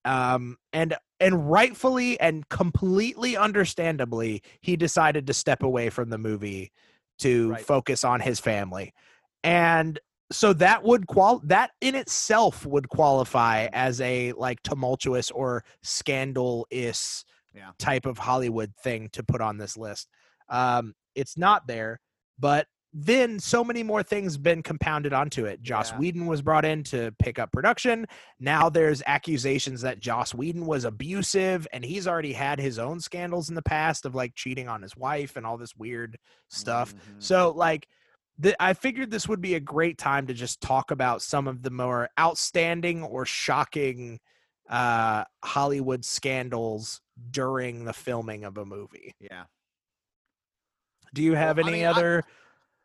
[0.05, 6.73] um, and and rightfully and completely understandably, he decided to step away from the movie
[7.19, 7.61] to Right.
[7.65, 8.93] focus on his family,
[9.43, 9.99] and
[10.33, 16.67] so that would qual that in itself would qualify as a like tumultuous or scandal
[16.71, 17.71] is Yeah.
[17.79, 20.09] type of Hollywood thing to put on this list.
[20.49, 22.01] Um, it's not there,
[22.39, 25.61] but then so many more things been compounded onto it.
[25.63, 25.99] Joss Yeah.
[25.99, 28.07] Whedon was brought in to pick up production.
[28.39, 33.49] Now there's accusations that Joss Whedon was abusive, and he's already had his own scandals
[33.49, 36.95] in the past of like cheating on his wife and all this weird stuff.
[36.95, 37.21] Mhm.
[37.23, 37.89] So like
[38.39, 41.63] the, I figured this would be a great time to just talk about some of
[41.63, 44.21] the more outstanding or shocking
[44.71, 49.15] uh Hollywood scandals during the filming of a movie.
[49.21, 49.45] Yeah.
[51.13, 52.23] Do you have Well, I any mean, other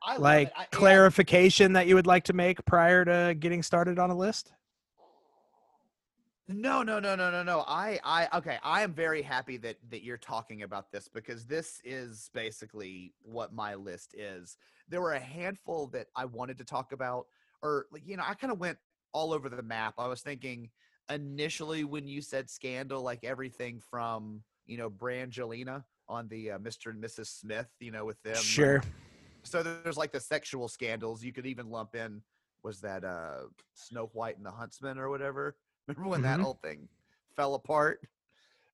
[0.03, 0.51] I love like.
[0.55, 4.51] I- clarification that you would like to make prior to getting started on a list?
[6.51, 7.63] No, no, no, no, no, no.
[7.67, 8.57] I, I, okay.
[8.63, 13.53] I am very happy that that you're talking about this because this is basically what
[13.53, 14.57] my list is.
[14.87, 17.27] There were a handful that I wanted to talk about,
[17.61, 18.79] or like you know, I kind of went
[19.13, 19.93] all over the map.
[19.99, 20.71] I was thinking
[21.07, 26.89] initially when you said scandal, like everything from you know Brangelina on the uh, Mr.
[26.89, 27.27] and Mrs.
[27.27, 28.35] Smith, you know, with them.
[28.37, 28.81] Sure.
[29.43, 31.23] so there's like the sexual scandals.
[31.23, 32.23] You could even lump in
[32.63, 33.43] was that uh
[33.75, 35.55] Snow White and the Huntsman or whatever.
[35.89, 36.43] Remember when that Mhm.
[36.43, 36.87] whole thing
[37.35, 38.07] fell apart?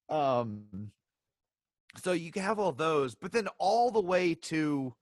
[0.10, 0.92] Um
[1.98, 4.94] so you can have all those, but then all the way to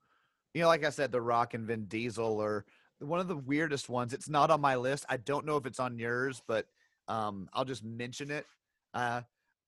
[0.54, 2.64] you know, like I said, The Rock and Vin Diesel or
[3.00, 4.12] one of the weirdest ones.
[4.12, 5.04] It's not on my list.
[5.08, 6.68] I don't know if it's on yours, but
[7.08, 8.46] um I'll just mention it.
[8.94, 9.22] Uh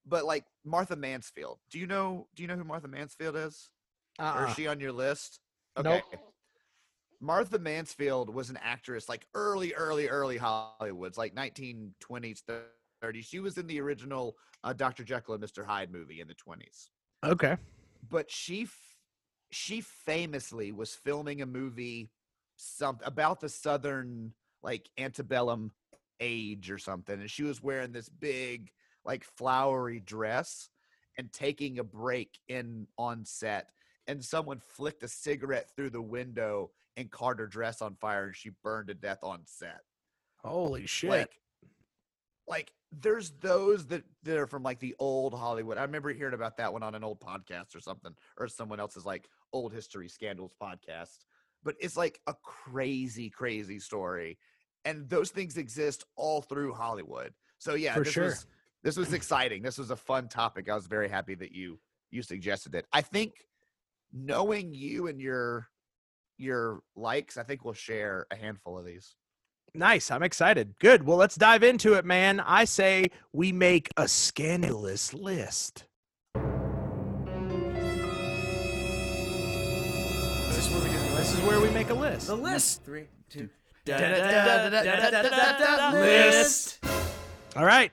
[0.06, 1.58] but like Martha Mansfield.
[1.68, 3.70] Do you know do you know who Martha Mansfield is?
[4.18, 4.46] Or Uh-uh.
[4.46, 5.40] is she on your list?
[5.76, 6.04] Nope.
[7.20, 12.42] Martha Mansfield was an actress like early, early, early Hollywoods, like 1920s,
[13.02, 13.24] 30s.
[13.24, 15.04] She was in the original uh, Dr.
[15.04, 15.64] Jekyll and Mr.
[15.64, 16.88] Hyde movie in the 20s.
[17.24, 17.56] Okay.
[18.08, 18.98] But she, f-
[19.50, 22.10] she famously was filming a movie,
[22.56, 25.72] some about the Southern like antebellum
[26.20, 28.70] age or something, and she was wearing this big
[29.04, 30.70] like flowery dress
[31.18, 33.70] and taking a break in on set
[34.06, 38.36] and someone flicked a cigarette through the window and caught her dress on fire and
[38.36, 39.80] she burned to death on set.
[40.38, 41.10] Holy shit.
[41.10, 41.40] Like,
[42.48, 45.78] like there's those that, that are from like the old Hollywood.
[45.78, 49.04] I remember hearing about that one on an old podcast or something, or someone else's
[49.04, 51.18] like old history scandals podcast.
[51.64, 54.38] But it's like a crazy, crazy story.
[54.84, 57.34] And those things exist all through Hollywood.
[57.58, 58.24] So yeah, For this sure.
[58.24, 58.46] was
[58.84, 59.62] this was exciting.
[59.62, 60.68] This was a fun topic.
[60.68, 61.80] I was very happy that you
[62.12, 62.86] you suggested it.
[62.92, 63.32] I think
[64.12, 65.68] knowing you and your
[66.38, 69.14] your likes, I think we'll share a handful of these.
[69.74, 70.10] Nice.
[70.10, 70.74] I'm excited.
[70.80, 71.02] Good.
[71.04, 72.40] Well, let's dive into it, man.
[72.40, 75.84] I say we make a scandalous list.
[80.48, 82.26] This is where we, do, this is where we make a list.
[82.28, 82.84] The list.
[82.84, 83.48] Three, two.
[85.94, 86.84] List.
[87.54, 87.92] All right.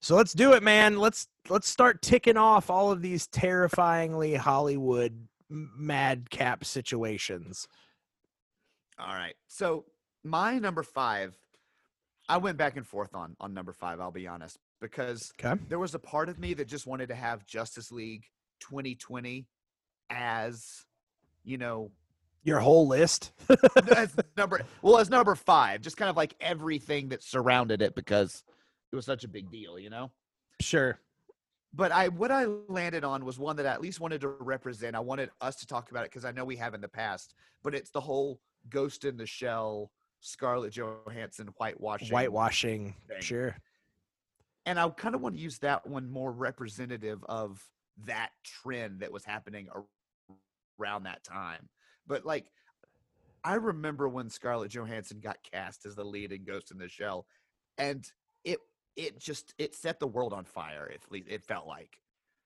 [0.00, 0.98] So let's do it, man.
[0.98, 7.68] Let's let's start ticking off all of these terrifyingly Hollywood m- madcap situations.
[8.98, 9.34] All right.
[9.46, 9.84] So
[10.24, 11.36] my number five,
[12.28, 14.00] I went back and forth on on number five.
[14.00, 15.60] I'll be honest, because Okay.
[15.68, 18.24] there was a part of me that just wanted to have Justice League
[18.60, 19.46] 2020
[20.10, 20.86] as,
[21.44, 21.90] you know,
[22.42, 23.32] Your whole list.
[23.94, 28.42] as number well as number five, just kind of like everything that surrounded it because
[28.92, 30.10] it was such a big deal, you know.
[30.60, 30.98] sure.
[31.76, 34.96] But I what I landed on was one that I at least wanted to represent.
[34.96, 37.34] I wanted us to talk about it because I know we have in the past,
[37.62, 42.08] but it's the whole Ghost in the Shell, Scarlett Johansson whitewashing.
[42.08, 42.94] Whitewashing.
[43.08, 43.20] thing.
[43.20, 43.56] Sure.
[44.64, 47.62] And I kind of want to use that one more representative of
[48.04, 49.68] that trend that was happening
[50.80, 51.68] around that time.
[52.06, 52.46] But like,
[53.44, 57.26] I remember when Scarlett Johansson got cast as the lead in Ghost in the Shell,
[57.78, 58.04] and
[58.44, 58.58] it
[58.96, 60.90] it just it set the world on fire.
[60.92, 61.98] At least it felt like.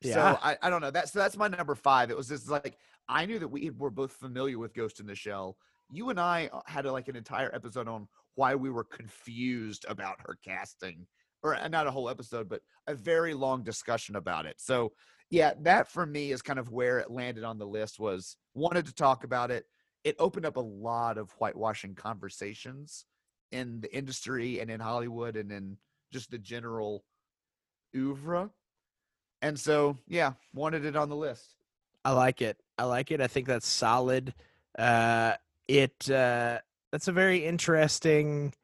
[0.03, 0.15] Yeah.
[0.15, 0.91] So I, I don't know.
[0.91, 2.11] That's so that's my number five.
[2.11, 2.77] It was just like
[3.09, 5.57] I knew that we were both familiar with Ghost in the Shell.
[5.93, 10.17] You and I uh, had like an entire episode on why we were confused about
[10.27, 11.07] her casting
[11.43, 14.57] or uh, not a whole episode, but a very long discussion about it.
[14.59, 14.93] So
[15.31, 18.01] yeah, that for me is kind of where it landed on the list.
[18.01, 19.65] Was wanted to talk about it.
[20.03, 23.05] It opened up a lot of whitewashing conversations
[23.53, 25.77] in the industry and in Hollywood and in
[26.11, 27.05] just the general
[27.95, 28.51] oeuvre.
[29.43, 31.57] And so, yeah, wanted it on the list.
[32.05, 32.59] I like it.
[32.79, 33.21] I like it.
[33.21, 34.35] I think that's solid.
[34.79, 35.35] Uh,
[35.69, 36.59] it uh,
[36.93, 38.55] that's a very interesting,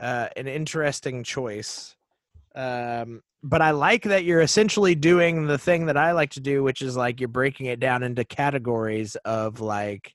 [0.00, 1.96] uh, an interesting choice.
[2.54, 6.62] Um, but I like that you're essentially doing the thing that I like to do,
[6.62, 10.14] which is like you're breaking it down into categories of like,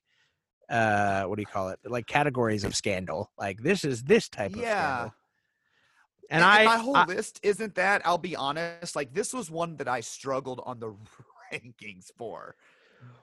[0.70, 1.78] uh, what do you call it?
[1.84, 3.30] Like categories of scandal.
[3.38, 4.96] Like this is this type of Yeah.
[4.98, 5.14] scandal.
[6.30, 8.02] And, I, my whole I- list isn't that.
[8.04, 8.94] I'll be honest.
[8.96, 10.94] Like this was one that I struggled on the
[11.52, 12.54] rankings for.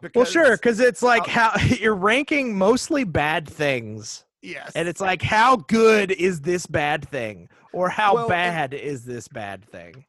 [0.02, 4.24] Because, well, sure, because- it's like how you're ranking mostly bad things.
[4.42, 4.72] Yes.
[4.76, 7.50] And it's like, how good is this bad thing?
[7.74, 10.06] Or how Well, and- bad is this bad thing?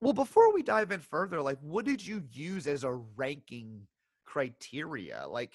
[0.00, 3.86] Well, before we dive in further, like what did you use as a ranking
[4.24, 5.24] criteria?
[5.28, 5.52] Like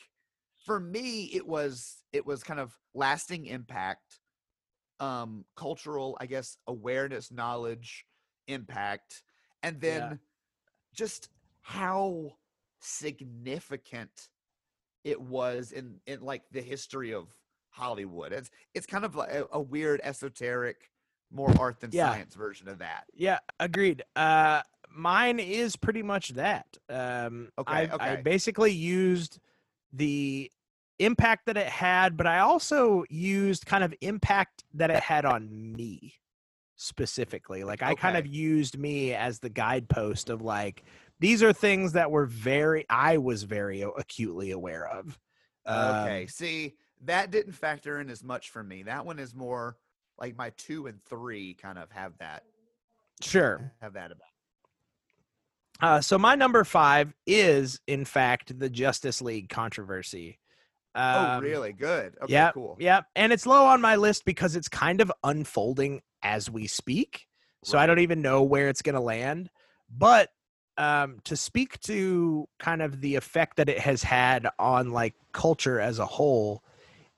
[0.66, 4.20] for me, it was it was kind of lasting impact,
[5.00, 8.06] um, cultural, I guess, awareness, knowledge,
[8.48, 9.24] impact,
[9.64, 10.14] and then Yeah.
[10.94, 11.30] just
[11.62, 12.38] how
[12.80, 14.30] significant
[15.04, 17.28] it was in in like the history of
[17.70, 18.34] Hollywood.
[18.34, 20.92] It's it's kind of like a, a weird esoteric,
[21.32, 22.10] more art than Yeah.
[22.10, 23.06] science version of that.
[23.14, 24.04] Yeah, agreed.
[24.16, 26.78] Uh, mine is pretty much that.
[26.90, 28.22] Um, Okay, I, I okay.
[28.22, 29.40] basically used
[29.94, 30.52] the
[31.00, 35.74] impact that it had, but I also used kind of impact that it had on
[35.74, 36.16] me
[36.76, 37.64] specifically.
[37.64, 40.84] Like I kind of used me as the guidepost of like
[41.20, 45.20] these are things that were very I was very acutely aware of.
[45.68, 46.22] Okay.
[46.24, 48.84] Um, See, that didn't factor in as much for me.
[48.84, 49.78] That one is more
[50.18, 52.44] like my two and three kind of have that
[53.22, 53.74] sure.
[53.82, 54.24] have that about.
[55.82, 60.39] Uh, so my number five is, in fact, the Justice League controversy.
[60.96, 61.74] Oh, Um, really?
[61.74, 62.16] Good.
[62.24, 62.78] Okay, yeah, cool.
[62.80, 67.28] Yeah, and it's low on my list because it's kind of unfolding as we speak.
[67.64, 69.50] So I don't even know where it's going to land.
[69.90, 70.30] But
[70.78, 75.80] um, to speak to kind of the effect that it has had on like culture
[75.80, 76.64] as a whole,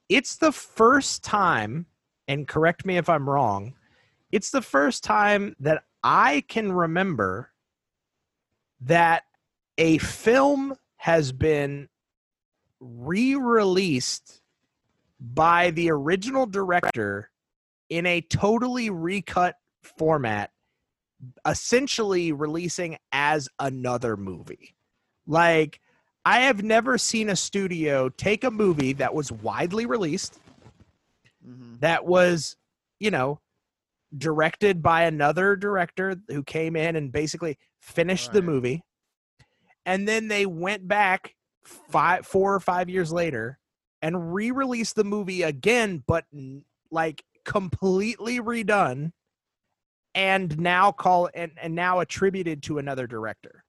[0.10, 1.86] it's the first time,
[2.28, 3.76] and correct me if I'm wrong,
[4.32, 7.52] it's the first time that I can remember
[8.82, 9.24] that
[9.78, 11.88] a film has been
[12.82, 14.42] re-released
[15.20, 17.30] by the original director
[17.90, 20.52] in a totally recut format
[21.46, 24.76] essentially releasing as another movie.
[25.28, 25.80] Like
[26.26, 30.40] i have never seen a studio take a movie that was widely released
[31.44, 32.56] hmm that was
[33.00, 33.40] you know
[34.16, 38.84] directed by another director who came in and basically finished the movie
[39.86, 43.60] and then they went back five four or five years later
[44.02, 46.26] and re-release the movie again but
[46.90, 49.12] like completely redone
[50.14, 53.64] and now call and, and now attributed to another director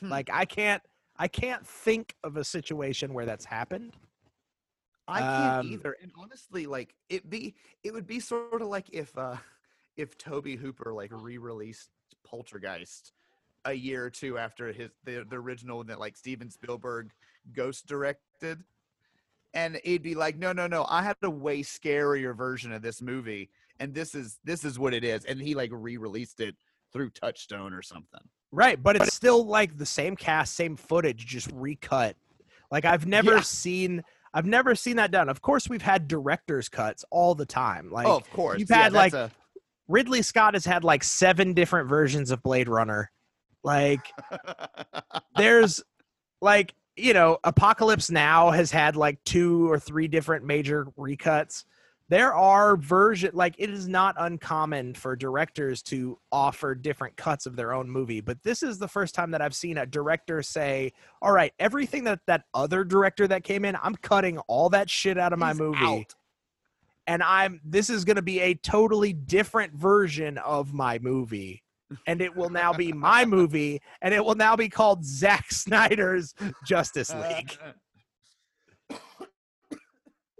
[0.00, 0.10] Hmm.
[0.10, 0.82] like i can't
[1.16, 3.92] i can't think of a situation where that's happened
[5.06, 5.96] I can't um, either.
[6.02, 9.36] And honestly, like it be it would be sort of like if uh
[9.96, 11.90] if Tobe Hooper like re-released
[12.26, 13.12] Poltergeist
[13.64, 17.10] a year or two after his the, the original that like Steven Spielberg
[17.52, 18.62] ghost directed.
[19.54, 23.00] And it'd be like, no, no, no, I had a way scarier version of this
[23.00, 25.24] movie, and this is this is what it is.
[25.24, 26.56] And he like re-released it
[26.92, 28.20] through Touchstone or something.
[28.50, 32.16] Right, but it's still like the same cast, same footage, just recut.
[32.70, 33.40] Like I've never Yeah.
[33.42, 35.28] seen I've never seen that done.
[35.28, 37.90] Of course, we've had director's cuts all the time.
[37.92, 38.58] Like oh, of course.
[38.58, 39.32] you've Yeah, had, like, that's
[39.86, 43.12] Ridley Scott has had like seven different versions of Blade Runner.
[43.64, 44.12] Like
[45.36, 45.82] there's
[46.40, 51.64] like, you know, Apocalypse Now has had like two or three different major recuts.
[52.10, 57.56] There are version like it is not uncommon for directors to offer different cuts of
[57.56, 60.92] their own movie, but this is the first time that I've seen a director say,
[61.22, 65.18] "All right, everything that that other director that came in, I'm cutting all that shit
[65.18, 66.14] out of my He's movie." out.
[67.06, 71.63] and I'm this is going to be a totally different version of my movie.
[72.06, 76.34] And it will now be my movie, and it will now be called Zack Snyder's
[76.66, 77.56] Justice League.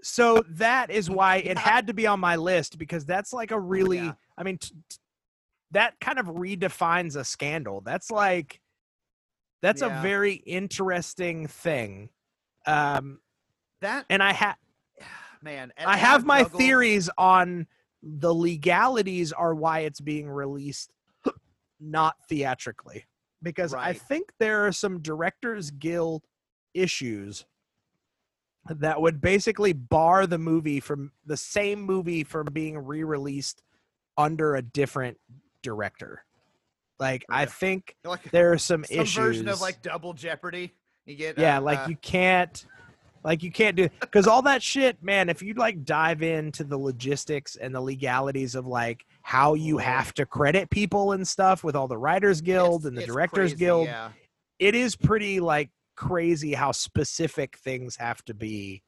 [0.02, 3.58] So that is why it had to be on my list because that's like a
[3.58, 4.12] really, yeah.
[4.36, 4.98] I mean, t- t-
[5.70, 7.80] that kind of redefines a scandal.
[7.80, 8.60] That's like,
[9.62, 12.10] that's a very interesting thing.
[12.66, 13.20] Um,
[13.80, 14.56] that and I have.
[15.42, 15.72] man.
[15.78, 17.66] and I have my theories on
[18.02, 20.92] the legalities are why it's being released
[21.84, 23.04] not theatrically
[23.42, 26.24] because I think there are some directors guild
[26.72, 27.44] issues
[28.68, 33.62] that would basically bar the movie from the same movie from being re-released
[34.16, 35.18] under a different
[35.62, 36.24] director.
[36.98, 39.14] Like I think Like there are some, some issues.
[39.14, 40.72] version of like double jeopardy.
[41.04, 42.64] You get yeah, uh, like uh, you can't
[43.24, 45.28] like you can't do because all that shit, man.
[45.28, 50.12] If you like dive into the logistics and the legalities of like how you have
[50.12, 53.56] to credit people and stuff with all the Writers Guild it's- and the Directors crazy,
[53.56, 54.12] Guild, Yeah.
[54.58, 58.82] it is pretty like crazy how specific things have to be.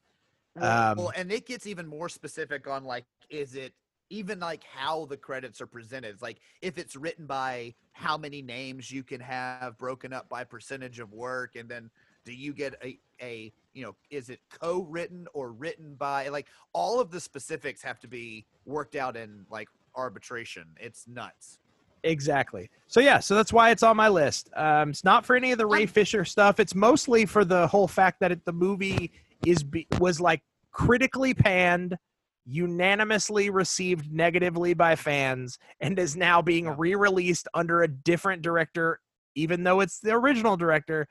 [0.55, 3.73] Well, Um, well, and it gets even more specific on like, is it
[4.11, 6.09] even like how the credits are presented?
[6.09, 10.43] It's like if it's written by how many names you can have broken up by
[10.43, 11.89] percentage of work, and then
[12.25, 16.99] do you get a a you know is it co-written or written by like all
[16.99, 19.67] of the specifics have to be worked out in like
[19.97, 20.67] arbitration.
[20.79, 21.59] It's nuts.
[22.03, 22.69] Exactly.
[22.85, 24.49] So yeah, so that's why it's on my list.
[24.55, 26.59] Um, it's not for any of the Ray I'm- Fisher stuff.
[26.59, 29.11] It's mostly for the whole fact that it, the movie
[29.45, 30.41] is be, was like
[30.71, 31.97] critically panned,
[32.45, 38.99] unanimously received negatively by fans, and is now being re-released under a different director,
[39.35, 41.07] even though it's the original director.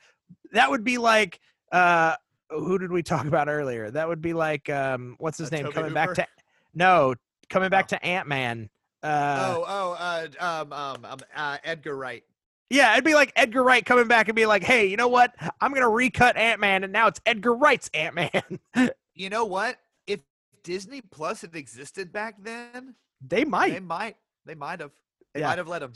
[0.52, 1.40] That would be like
[1.72, 2.14] uh,
[2.48, 3.90] who did we talk about earlier?
[3.90, 6.22] That would be like um, what's his Uh, name Tobe coming back Hooper?
[6.22, 6.26] to
[6.74, 7.14] no
[7.50, 7.96] coming back Oh.
[7.96, 8.70] to Ant Man.
[9.06, 10.26] Uh, oh, oh, uh,
[10.62, 12.24] um, um, um, uh, Edgar Wright.
[12.70, 15.34] Yeah, it'd be like Edgar Wright coming back and be like, "Hey, you know what?
[15.60, 18.60] I'm gonna recut Ant Man, and now it's Edgar Wright's Ant Man."
[19.18, 19.78] You know what?
[20.06, 20.20] If
[20.62, 22.94] Disney Plus had existed back then,
[23.26, 23.72] they might.
[23.72, 24.90] they might, they might have,
[25.32, 25.46] they Yeah.
[25.48, 25.94] might have let him.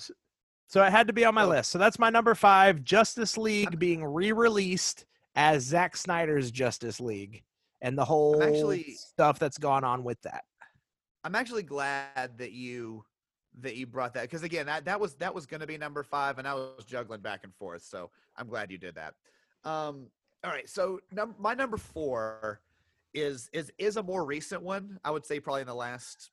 [0.68, 1.70] So it had to be on my So- list.
[1.70, 5.04] So that's my number five: Justice League being re-released
[5.34, 7.42] as Zack Snyder's Justice League,
[7.82, 10.44] and the whole actually- stuff that's gone on with that.
[11.24, 13.04] I'm actually glad that you
[13.60, 16.02] that you brought that because again that, that was that was going to be number
[16.02, 19.14] five and I was juggling back and forth so I'm glad you did that.
[19.64, 20.06] Um,
[20.44, 22.60] all right, so num- my number four
[23.12, 24.98] is is is a more recent one.
[25.04, 26.30] I would say probably in the last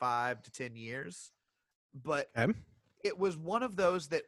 [0.00, 1.32] five to ten years,
[1.92, 2.52] but Okay.
[3.04, 4.22] it was one of those that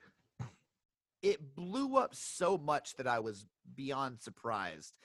[1.22, 4.98] it blew up so much that I was beyond surprised.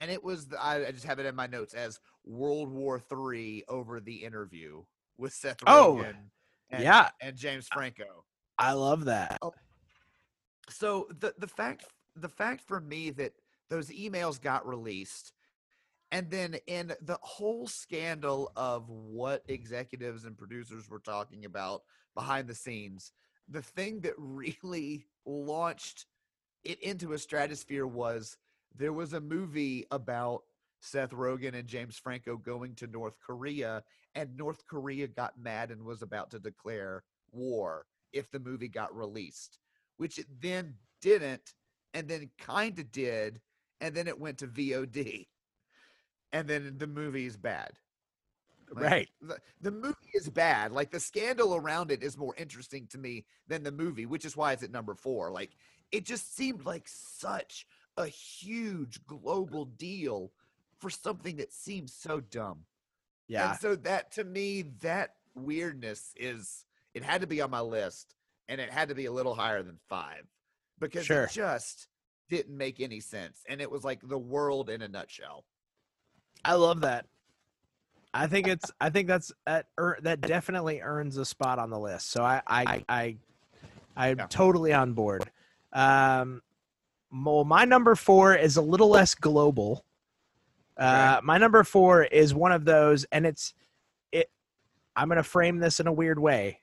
[0.00, 2.98] And it was, the, I, I just have it in my notes as World War
[2.98, 4.82] Three over the interview
[5.16, 6.14] with Seth Oh, Rogen
[6.70, 7.10] and, yeah.
[7.20, 8.24] and James Franco.
[8.58, 9.38] I love that.
[9.42, 9.54] Oh,
[10.68, 11.84] so the the fact
[12.16, 13.32] the fact for me that
[13.68, 15.32] those emails got released
[16.12, 21.82] and then in the whole scandal of what executives and producers were talking about
[22.14, 23.12] behind the scenes
[23.48, 26.06] the thing that really launched
[26.64, 28.36] it into a stratosphere was
[28.76, 30.42] there was a movie about
[30.80, 33.82] Seth Rogen and James Franco going to North Korea
[34.14, 37.02] and North Korea got mad and was about to declare
[37.32, 39.58] war if the movie got released
[39.96, 41.54] which it then didn't,
[41.94, 43.40] and then kind of did,
[43.80, 45.26] and then it went to VOD,
[46.32, 47.72] and then the movie is bad.
[48.74, 49.08] Like, Right.
[49.20, 50.72] The, the movie is bad.
[50.72, 54.36] Like the scandal around it is more interesting to me than the movie, which is
[54.36, 55.30] why it's at number four.
[55.30, 55.52] Like
[55.92, 57.64] it just seemed like such
[57.96, 60.32] a huge global deal
[60.78, 62.60] for something that seems so dumb.
[63.28, 63.50] Yeah.
[63.50, 68.14] And so that to me, that weirdness is it had to be on my list
[68.48, 70.26] and it had to be a little higher than five
[70.78, 71.24] because Sure.
[71.24, 71.88] it just
[72.28, 73.42] didn't make any sense.
[73.48, 75.44] And it was like the world in a nutshell.
[76.44, 77.06] I love that.
[78.14, 78.70] I think it's.
[78.80, 79.66] I think that's that.
[79.78, 82.10] ear- That definitely earns a spot on the list.
[82.10, 83.16] So I, I, I,
[83.94, 84.26] I'm Yeah.
[84.28, 85.30] totally on board.
[85.72, 86.40] Um,
[87.24, 89.84] well, my number four is a little less global.
[90.76, 93.54] Uh, my number four is one of those, and it's
[94.12, 94.30] it.
[94.94, 96.60] I'm going to frame this in a weird way.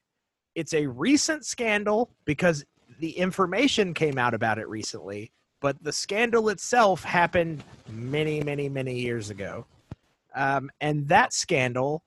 [0.56, 2.64] It's a recent scandal because
[3.00, 5.32] the information came out about it recently,
[5.62, 9.66] but the scandal itself happened many, many, many years ago.
[10.36, 12.04] Um, and that scandal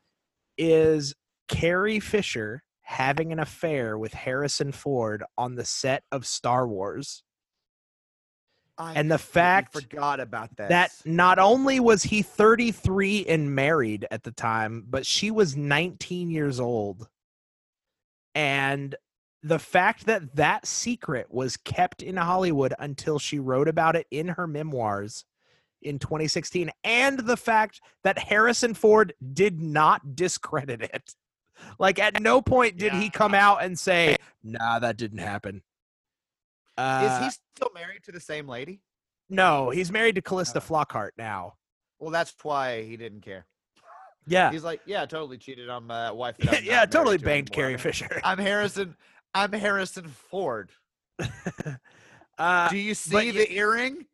[0.57, 1.15] is
[1.49, 7.25] Carrie Fisher having an affair with Harrison Ford on the set of Star Wars.
[8.79, 10.69] I And the fact forgot about that.
[10.69, 16.31] That not only was he 33 and married at the time, but she was 19
[16.31, 17.09] years old.
[18.35, 18.95] And
[19.43, 24.29] the fact that that secret was kept in Hollywood until she wrote about it in
[24.29, 25.25] her memoirs
[25.81, 31.15] in 2016, and the fact that Harrison Ford did not discredit it.
[31.79, 35.63] Like, at no point did he come out and say, nah, that didn't happen.
[36.77, 38.81] Uh, is he still married to the same lady?
[39.29, 40.61] no, he's married to Calista.
[40.61, 41.55] Flockhart now.
[41.99, 43.47] Well, that's why he didn't care.
[44.27, 44.51] Yeah.
[44.51, 46.37] He's like, yeah, I totally cheated on my wife.
[46.49, 47.69] I'm yeah, totally to banged anymore.
[47.69, 48.21] Carrie Fisher.
[48.25, 48.97] I'm Harrison.
[49.35, 50.71] I'm Harrison Ford.
[52.39, 54.05] Uh, Do you see the earring?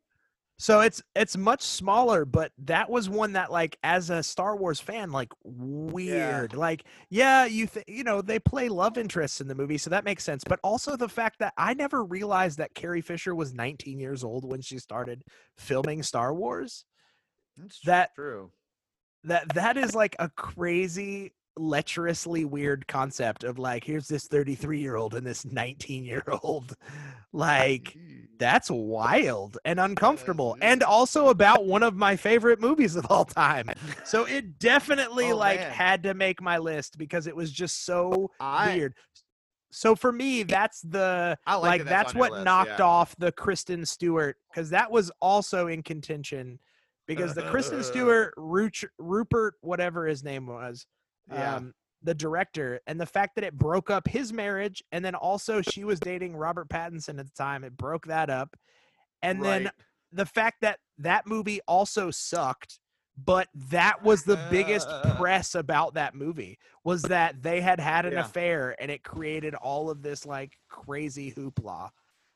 [0.59, 4.79] So it's it's much smaller, but that was one that like as a Star Wars
[4.81, 6.55] fan, like weird.
[6.55, 10.05] Like, yeah, you th- you know, they play love interests in the movie, so that
[10.05, 10.45] makes sense.
[10.47, 14.45] But also the fact that I never realized that Carrie Fisher was 19 years old
[14.45, 15.25] when she started
[15.57, 16.85] filming Star Wars.
[17.57, 18.53] That's That- true.
[19.25, 24.97] That that is like a crazy lecherously weird concept of like here's this 33 year
[24.97, 26.75] old and this 19 year old
[27.33, 27.97] like
[28.39, 33.69] that's wild and uncomfortable and also about one of my favorite movies of all time
[34.05, 35.71] so it definitely Oh, like man.
[35.71, 38.95] had to make my list because it was just so I weird
[39.71, 42.85] so for me that's the like, like that that's what list, knocked yeah.
[42.85, 46.59] off the kristen stewart because that was also in contention
[47.07, 50.87] because the kristen stewart Ruch- rupert whatever his name was
[51.31, 51.57] Yeah.
[51.57, 55.63] um, the director and the fact that it broke up his marriage and then also
[55.63, 58.57] she was dating robert pattinson at the time it broke that up
[59.23, 59.71] and then
[60.11, 62.81] the fact that that movie also sucked
[63.17, 65.15] but that was the biggest Uh.
[65.17, 68.21] press about that movie was that they had had an Yeah.
[68.21, 71.91] affair and it created all of this like crazy hoopla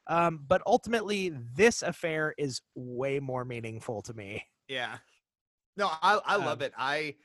[0.07, 4.99] um, but ultimately this affair is way more meaningful to me Yeah.
[5.77, 6.73] No, I I love Um, it.
[6.79, 7.17] I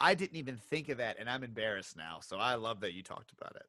[0.00, 2.18] I didn't even think of that, and I'm embarrassed now.
[2.20, 3.66] So I love that you talked about it.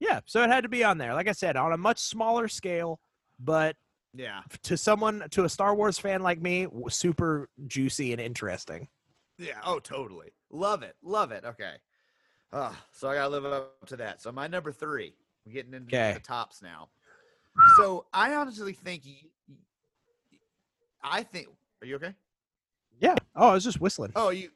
[0.00, 2.48] yeah so it had to be on there like i said on a much smaller
[2.48, 2.98] scale
[3.38, 3.76] but
[4.12, 4.42] Yeah.
[4.64, 8.86] to someone to a Star Wars fan like me, super juicy and interesting.
[9.38, 9.60] Yeah.
[9.64, 10.30] Oh, totally.
[10.50, 10.94] Love it.
[11.02, 11.44] Love it.
[11.44, 11.74] Okay.
[12.52, 14.22] Uh, so I gotta live up to that.
[14.22, 15.14] So my number three.
[15.44, 16.12] We're getting into Okay.
[16.14, 16.88] the tops now.
[17.76, 19.02] So I honestly think.
[21.02, 21.48] I think.
[21.82, 22.14] Are you okay?
[23.00, 23.16] Yeah.
[23.34, 24.12] Oh, I was just whistling.
[24.14, 24.50] Oh, you.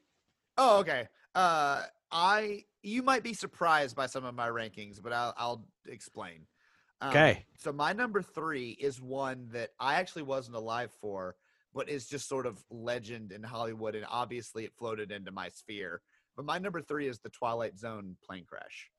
[0.59, 1.07] Oh, okay.
[1.33, 2.65] Uh, I.
[2.81, 6.45] You might be surprised by some of my rankings, but I'll, I'll explain.
[7.01, 7.45] Um, Okay.
[7.57, 11.35] So my number three is one that I actually wasn't alive for,
[11.73, 16.01] but is just sort of legend in Hollywood, and obviously it floated into my sphere.
[16.37, 18.89] But my number three is the Twilight Zone plane crash.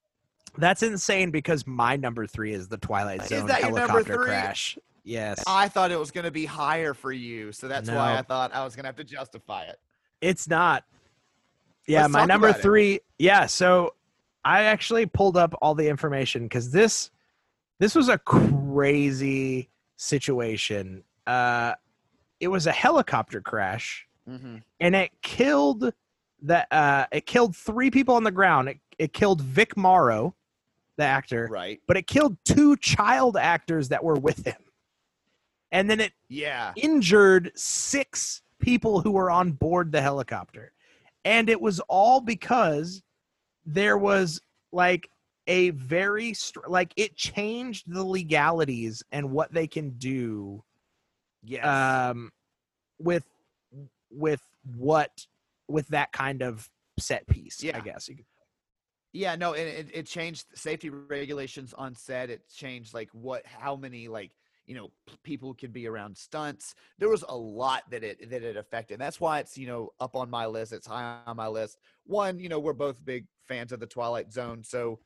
[0.58, 4.78] That's insane because my number three is the Twilight Zone that your number helicopter crash.
[5.04, 5.42] Yes.
[5.46, 8.52] I thought it was going to be higher for you, so that's why I thought
[8.52, 9.78] I was going to have to justify it.
[10.20, 10.84] It's not.
[11.91, 12.62] Yeah, Let's my number about it.
[12.62, 13.01] three.
[13.18, 13.95] Yeah, so
[14.45, 17.11] I actually pulled up all the information because this
[17.78, 21.03] this was a crazy situation.
[21.26, 21.74] Uh,
[22.41, 24.57] it was a helicopter crash, Mm-hmm.
[24.78, 25.93] and it killed
[26.43, 26.68] that.
[26.70, 28.68] Uh, it killed three people on the ground.
[28.68, 30.34] It it killed Vic Morrow,
[30.97, 31.80] the actor, Right?
[31.88, 34.62] but it killed two child actors that were with him,
[35.72, 36.72] and then it Yeah.
[36.76, 40.72] injured six people who were on board the helicopter.
[41.25, 43.03] And it was all because
[43.64, 44.41] there was
[44.73, 45.09] like
[45.47, 50.62] a very str- like it changed the legalities and what they can do
[51.43, 51.64] Yes.
[51.64, 52.31] um
[52.99, 53.25] with
[54.11, 54.43] with
[54.77, 55.11] what
[55.68, 56.68] with that kind of
[56.99, 57.79] set piece yeah.
[57.79, 58.11] i guess
[59.12, 62.31] Yeah, no, it, it changed safety regulations on set.
[62.31, 64.31] It changed like what, how many like
[64.71, 66.77] you know p- people could be around stunts.
[67.01, 68.95] There was a lot that it that it affected.
[68.95, 70.73] And that's why it's you know up on my list.
[70.73, 71.77] It's high on my list.
[72.05, 75.01] One, you know, we're both big fans of the Twilight Zone, so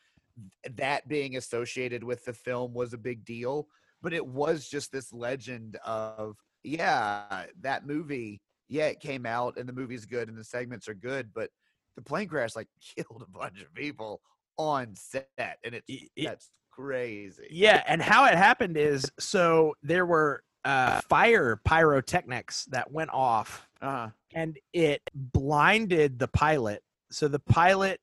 [0.77, 3.67] that being associated with the film was a big deal.
[4.03, 8.43] But it was just this legend of yeah, that movie.
[8.69, 11.49] Yeah, it came out and the movie's good and the segments are good, but
[11.97, 14.21] the plane crash like killed a bunch of people
[14.59, 15.27] on set
[15.65, 17.47] and it's y- that's crazy.
[17.51, 23.69] Yeah and how it happened is so there were uh fire pyrotechnics that went off
[23.83, 26.83] uh and it blinded the pilot.
[27.11, 28.01] So the pilot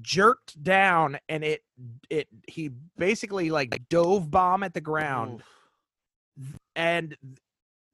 [0.00, 1.62] jerked down and it
[2.10, 5.42] it he basically like dove bomb at the ground.
[6.74, 7.16] And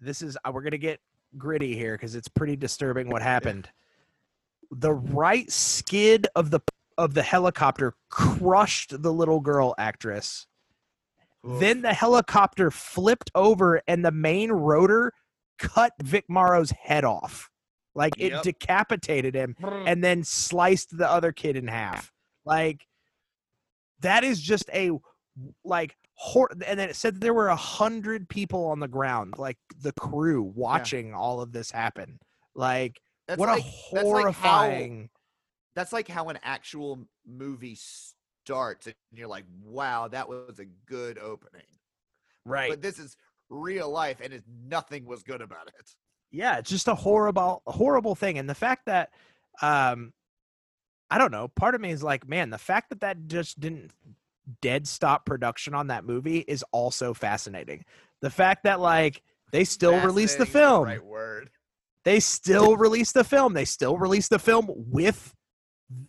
[0.00, 1.00] this is uh, we're gonna get
[1.36, 3.68] gritty here because it's pretty disturbing what happened.
[4.70, 6.60] The right skid of the
[7.00, 10.46] of the helicopter crushed the little girl actress
[11.58, 15.12] then the helicopter flipped over and the main rotor
[15.58, 17.48] cut Vic Morrow's head off.
[17.94, 18.42] Like it Yep.
[18.42, 22.12] decapitated him and then sliced the other kid in half.
[22.44, 22.86] Like
[24.00, 24.90] that is just a
[25.64, 29.34] like hor- and then it said that there were a hundred people on the ground,
[29.38, 32.18] like the crew watching all of this happen.
[32.54, 35.08] Like that's what like, a that's like how- horrifying
[35.74, 37.78] that's like how an actual movie
[38.44, 41.62] starts and you're like wow that was a good opening
[42.44, 42.70] right.
[42.70, 43.16] but this is
[43.48, 45.94] real life and it, nothing was good about it
[46.30, 49.10] yeah it's just a horrible horrible thing and the fact that
[49.62, 50.12] um
[51.10, 51.48] I don't know.
[51.48, 53.90] Part of me is like, man, the fact that that just didn't
[54.62, 57.84] dead stop production on that movie is also fascinating.
[58.20, 60.84] The fact that like they still released the film.
[60.84, 61.50] Right word.
[62.04, 63.52] They still released the film.
[63.52, 65.34] They still released the film with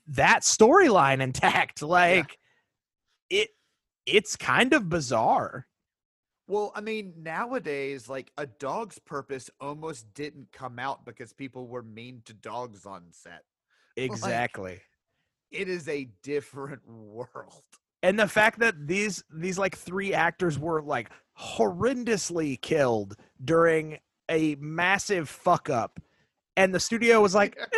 [0.07, 1.81] that storyline intact.
[1.91, 2.37] Like
[3.29, 3.49] it
[4.05, 5.67] it's kind of bizarre.
[6.47, 11.83] Well, I mean, nowadays, like a dog's purpose almost didn't come out because people were
[11.83, 13.43] mean to dogs on set.
[13.97, 14.79] Exactly.
[15.51, 17.63] It is a different world.
[18.01, 24.55] and the fact that these these like three actors were like horrendously killed during a
[24.55, 25.99] massive fuck up
[26.55, 27.77] and the studio was like eh,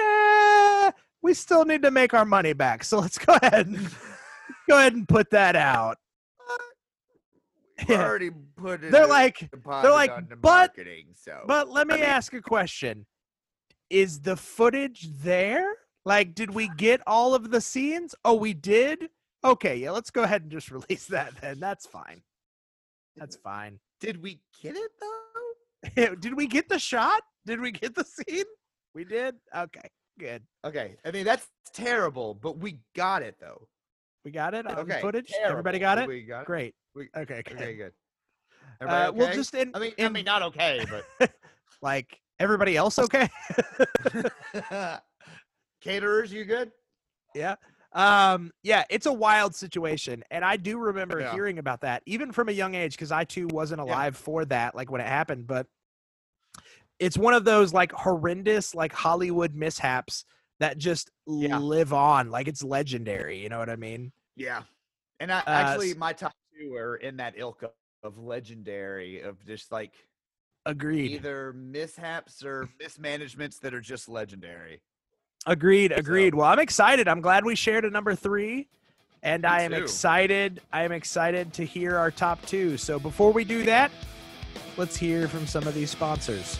[1.23, 3.89] we still need to make our money back so let's go ahead and
[4.69, 5.97] go ahead and put that out
[7.89, 8.03] Yeah.
[8.05, 8.91] already put it.
[8.91, 11.41] they're like deposit like, "But- marketing, so.
[11.47, 13.05] but let me I mean- ask a question
[13.89, 15.65] is the footage there
[16.05, 19.09] like did we get all of the scenes oh we did
[19.43, 22.21] okay yeah let's go ahead and just release that then that's fine
[23.15, 26.15] that's fine did we get it though?
[26.19, 27.21] did we get the shot?
[27.45, 28.43] Did we get the scene?
[28.93, 29.35] We did.
[29.55, 29.89] Okay,
[30.19, 30.43] good.
[30.65, 33.67] Okay, I mean that's terrible, but we got it though.
[34.25, 35.31] We got it on Okay, footage.
[35.43, 36.07] Everybody got it.
[36.07, 36.45] We got it.
[36.45, 36.75] Great.
[36.95, 37.53] We, Okay, good.
[37.55, 37.91] okay, good.
[38.81, 39.35] Uh, Everybody Well, okay?
[39.35, 41.31] just in, I mean, I mean, not okay, but
[41.81, 43.29] like everybody else, okay?
[45.81, 46.71] caterers, you good?
[47.33, 47.55] yeah.
[47.91, 48.51] Um.
[48.63, 51.31] Yeah, it's a wild situation, and I do remember Yeah.
[51.33, 54.73] hearing about that, even from a young age, because I too wasn't alive for that,
[54.73, 55.45] like when it happened.
[55.45, 55.67] But
[56.99, 60.25] it's one of those like horrendous, like Hollywood mishaps
[60.59, 61.57] that just Yeah.
[61.57, 62.29] live on.
[62.29, 63.39] Like it's legendary.
[63.41, 64.11] You know what I mean?
[64.35, 64.63] Yeah.
[65.19, 67.63] And I Uh, actually my top two are in that ilk
[68.03, 69.93] of, legendary of just like
[70.65, 71.11] Agreed.
[71.11, 74.81] either mishaps or mismanagements that are just legendary.
[75.45, 76.35] Agreed, So- agreed.
[76.35, 77.07] Well, I'm excited.
[77.07, 78.67] I'm glad we shared a number three.
[79.23, 79.77] And Me I am too.
[79.77, 80.61] excited.
[80.73, 82.75] I am excited to hear our top two.
[82.77, 83.89] So before we do that,
[84.75, 86.59] let's hear from some of these sponsors.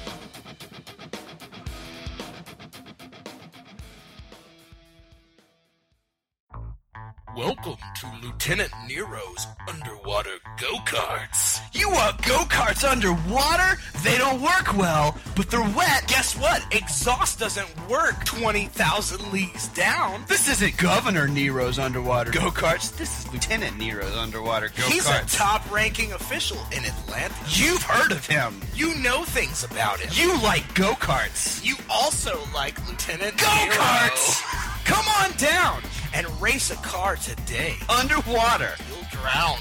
[7.36, 11.60] Welcome to Lieutenant Nero's underwater go karts.
[11.74, 13.80] You want go karts underwater?
[14.04, 16.08] They don't work well, but they're wet.
[16.08, 16.64] Guess what?
[16.72, 20.24] Exhaust doesn't work 20,000 leagues down.
[20.28, 22.96] This isn't Governor Nero's underwater go karts.
[22.98, 24.92] This is Lieutenant Nero's underwater go karts.
[24.92, 27.34] He's a top ranking official in Atlanta.
[27.48, 28.62] You've heard of him.
[28.76, 30.12] You know things about him.
[30.14, 31.66] You like go karts.
[31.66, 34.73] You also like Lieutenant Go karts!
[34.86, 35.82] Come on down
[36.14, 37.76] and race a car today.
[37.90, 38.72] Underwater.
[38.90, 39.60] You'll drown.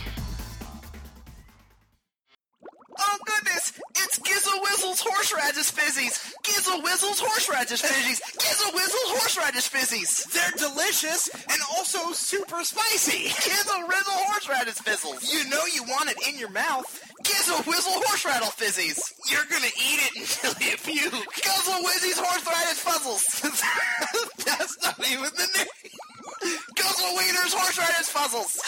[2.99, 3.73] Oh goodness!
[3.97, 6.33] It's Gizzle Whizzle's horseradish fizzies!
[6.45, 8.21] Gizzle Whizzle's horseradish fizzies!
[8.39, 10.31] Gizzle Whizzle's horseradish fizzies!
[10.31, 13.25] They're delicious and also super spicy!
[13.25, 15.33] Gizzle Whizzle horseradish fizzles!
[15.33, 17.12] You know you want it in your mouth!
[17.23, 18.99] Gizzle Whizzle Horse Rattle fizzies!
[19.31, 21.13] You're gonna eat it until you puke!
[21.45, 23.25] Guzzle horse horseradish fuzzles!
[24.45, 25.67] That's not even the name!
[26.75, 28.59] Guzzle Wiener's horseradish fuzzles!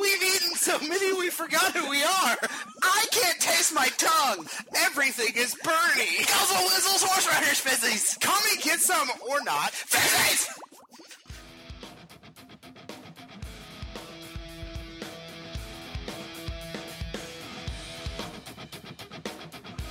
[0.00, 2.36] We've eaten so many we forgot who we are!
[2.82, 4.46] I can't taste my tongue!
[4.76, 6.26] Everything is burny!
[6.26, 8.20] Guzzle Whizzle's horseradish fizzies!
[8.20, 9.72] Come and get some or not.
[9.72, 10.48] Fizzies!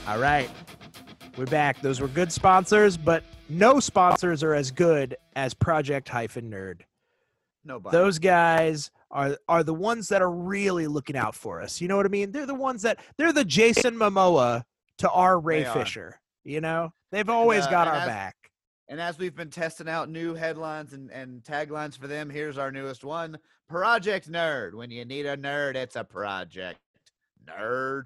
[0.07, 0.49] All right.
[1.37, 1.81] We're back.
[1.81, 6.83] Those were good sponsors, but no sponsors are as good as Project Hyphen Nerd.
[7.65, 7.97] Nobody.
[7.97, 11.81] Those guys are are the ones that are really looking out for us.
[11.81, 12.31] You know what I mean?
[12.31, 14.63] They're the ones that they're the Jason Momoa
[14.99, 15.73] to our Ray They are.
[15.73, 16.21] Fisher.
[16.45, 18.35] You know, they've always uh, got our as- back.
[18.87, 22.71] And as we've been testing out new headlines and, and taglines for them, here's our
[22.71, 23.37] newest one
[23.67, 24.73] Project Nerd.
[24.73, 26.79] When you need a nerd, it's a project.
[27.45, 28.03] Nerd.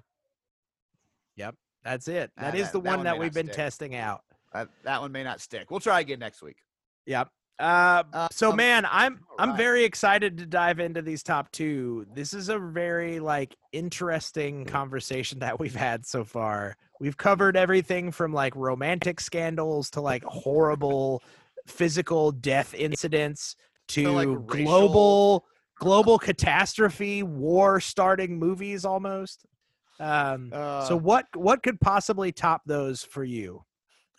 [1.84, 2.32] That's it.
[2.38, 3.56] Ah, That is that- the one that we've been stick.
[3.56, 4.22] testing out.
[4.54, 5.72] Uh, that one may not stick.
[5.72, 6.58] We'll try again next week.
[7.06, 7.30] Yep.
[7.60, 12.08] Uh, so Um, man, I'm I'm very excited to dive into these top two.
[12.14, 16.76] This is a very like interesting conversation that we've had so far.
[17.00, 21.22] We've covered everything from like romantic scandals to like horrible
[21.68, 23.56] physical death incidents
[23.90, 24.48] to like, global
[25.40, 25.46] racial-
[25.80, 29.46] global catastrophe, war starting movies almost.
[30.02, 33.64] Um, Uh, so what what could possibly top those for you?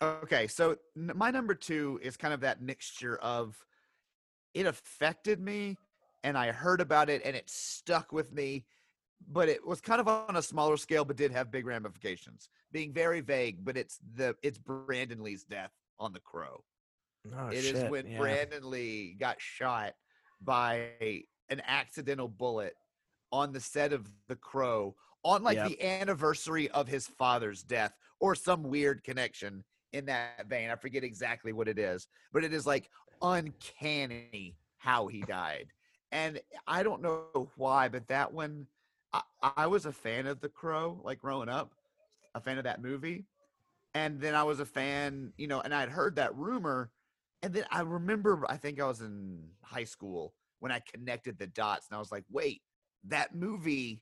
[0.01, 3.55] Okay, so n- my number two is kind of that mixture of
[4.53, 5.77] it affected me
[6.23, 8.65] and I heard about it and it stuck with me,
[9.27, 12.49] but it was kind of on a smaller scale, but did have big ramifications.
[12.71, 16.63] Being very vague, but it's the it's Brandon Lee's death on the Crow.
[17.37, 18.17] Oh, It is shit, when yeah.
[18.19, 19.93] Brandon Lee got shot
[20.41, 20.91] by
[21.49, 22.75] an accidental bullet
[23.31, 25.67] on the set of The Crow on like Yep.
[25.69, 29.63] the anniversary of his father's death or some weird connection
[29.93, 30.69] in that vein.
[30.69, 32.89] I forget exactly what it is, but it is like
[33.21, 35.67] uncanny how he died.
[36.11, 38.67] And I don't know why, but that one,
[39.13, 41.73] I, I was a fan of The Crow, like growing up,
[42.35, 43.25] a fan of that movie.
[43.93, 46.91] And then I was a fan, you know, and I'd heard that rumor.
[47.41, 51.47] And then I remember, I think I was in high school when I connected the
[51.47, 52.61] dots and I was like, wait,
[53.05, 54.01] that movie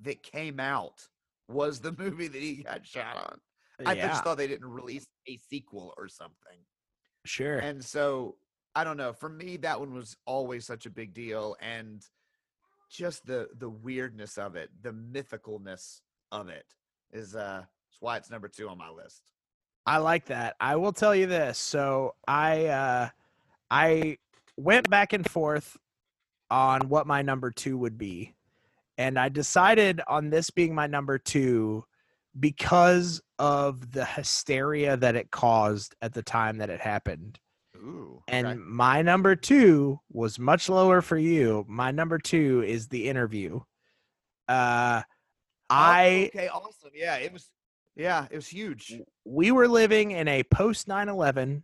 [0.00, 1.06] that came out
[1.48, 3.40] was the movie that he got shot on.
[3.86, 6.58] I just thought they didn't release a sequel or something.
[7.24, 7.58] sure.
[7.58, 8.36] And so
[8.74, 9.12] I don't know.
[9.12, 12.04] For me, that one was always such a big deal, and
[12.90, 16.00] just the the weirdness of it, the mythicalness
[16.32, 16.66] of it,
[17.12, 19.22] is uh, is why it's number two on my list.
[19.86, 20.56] I like that.
[20.60, 21.56] I will tell you this.
[21.56, 23.08] So I uh
[23.70, 24.18] I
[24.56, 25.76] went back and forth
[26.50, 28.34] on what my number 2 would be.
[28.98, 31.84] And I decided on this being my number 2
[32.38, 37.38] because of the hysteria that it caused at the time that it happened.
[37.76, 41.64] Ooh, And my number 2 was much lower for you.
[41.68, 43.60] My number 2 is the interview.
[44.48, 45.02] Uh
[45.70, 46.90] I okay, awesome.
[46.94, 47.48] Yeah, it was.
[47.94, 49.00] Yeah, it was huge.
[49.24, 51.62] we were living in a post 9-11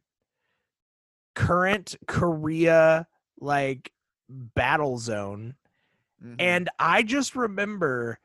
[1.34, 3.06] current korea
[3.40, 3.90] like
[4.28, 5.54] battle zone
[6.24, 6.36] Mhm.
[6.38, 8.18] and i just remember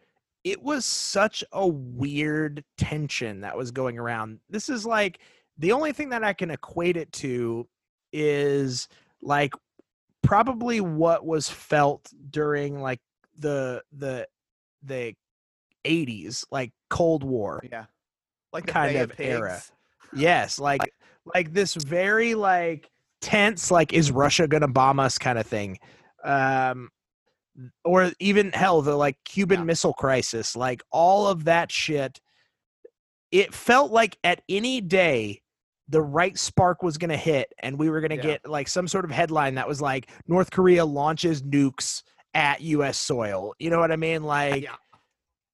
[0.43, 5.19] it was such a weird tension that was going around this is like
[5.57, 7.67] the only thing that i can equate it to
[8.13, 8.87] is
[9.21, 9.53] like
[10.21, 12.99] probably what was felt during like
[13.37, 14.27] the the
[14.83, 15.13] the
[15.85, 17.85] 80s like cold war yeah,
[18.51, 19.61] like kind Bay of era.
[20.13, 20.93] Yes, like
[21.25, 22.89] like this very like
[23.21, 25.79] tense like is Russia to bomb us kind of thing.
[26.23, 26.89] Um
[27.83, 29.65] or even hell the like Cuban Yeah.
[29.65, 32.19] Missile Crisis, like all of that shit.
[33.31, 35.41] It felt like at any day
[35.87, 38.21] the right spark was going to hit and we were going to Yeah.
[38.21, 42.03] get like some sort of headline that was like North Korea launches nukes
[42.33, 43.53] at US soil.
[43.59, 44.23] You know what I mean?
[44.23, 44.75] Uh, like yeah,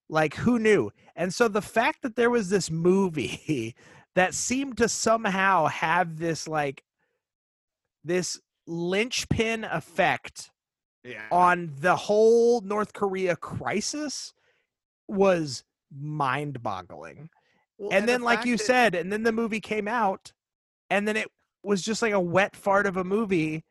[0.09, 0.91] like who knew?
[1.15, 3.75] And so the fact that there was this movie
[4.15, 6.83] that seemed to somehow have this like
[8.03, 10.51] this linchpin effect
[11.05, 11.27] yeah.
[11.31, 14.33] on the whole North Korea crisis
[15.07, 15.63] was
[16.19, 17.29] mind-boggling.
[17.77, 20.31] Well, and the then like you that- said, and then the movie came out
[20.89, 21.27] and then it
[21.63, 23.63] was just like a wet fart of a movie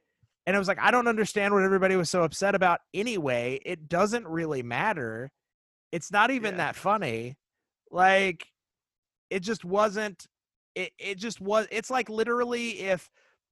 [0.47, 3.61] and I was like I don't understand what everybody was so upset about anyway.
[3.64, 5.30] It doesn't really matter.
[5.93, 6.59] It's not even Yeah.
[6.59, 7.37] that funny.
[7.91, 8.47] Like
[9.30, 10.26] it just wasn't
[10.74, 13.09] it it just was it's like literally if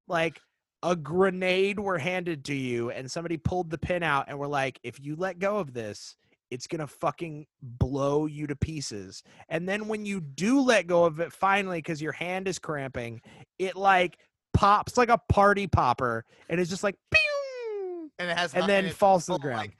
[0.08, 0.40] like
[0.82, 4.80] a grenade were handed to you and somebody pulled the pin out and were like
[4.82, 6.16] if you let go of this
[6.50, 9.22] it's to fucking blow you to pieces.
[9.48, 13.22] And then when you do let go of it finally cuz your hand is cramping,
[13.58, 14.18] it like
[14.52, 18.86] pops like a party popper and it's just like pew and it has and then
[18.86, 19.58] it's falls to the ground.
[19.58, 19.78] Like,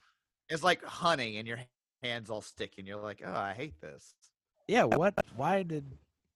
[0.49, 1.59] it's like honey, and your
[2.01, 4.13] hands all sticky, and you're like, oh, I hate this.
[4.67, 5.85] Yeah, what why did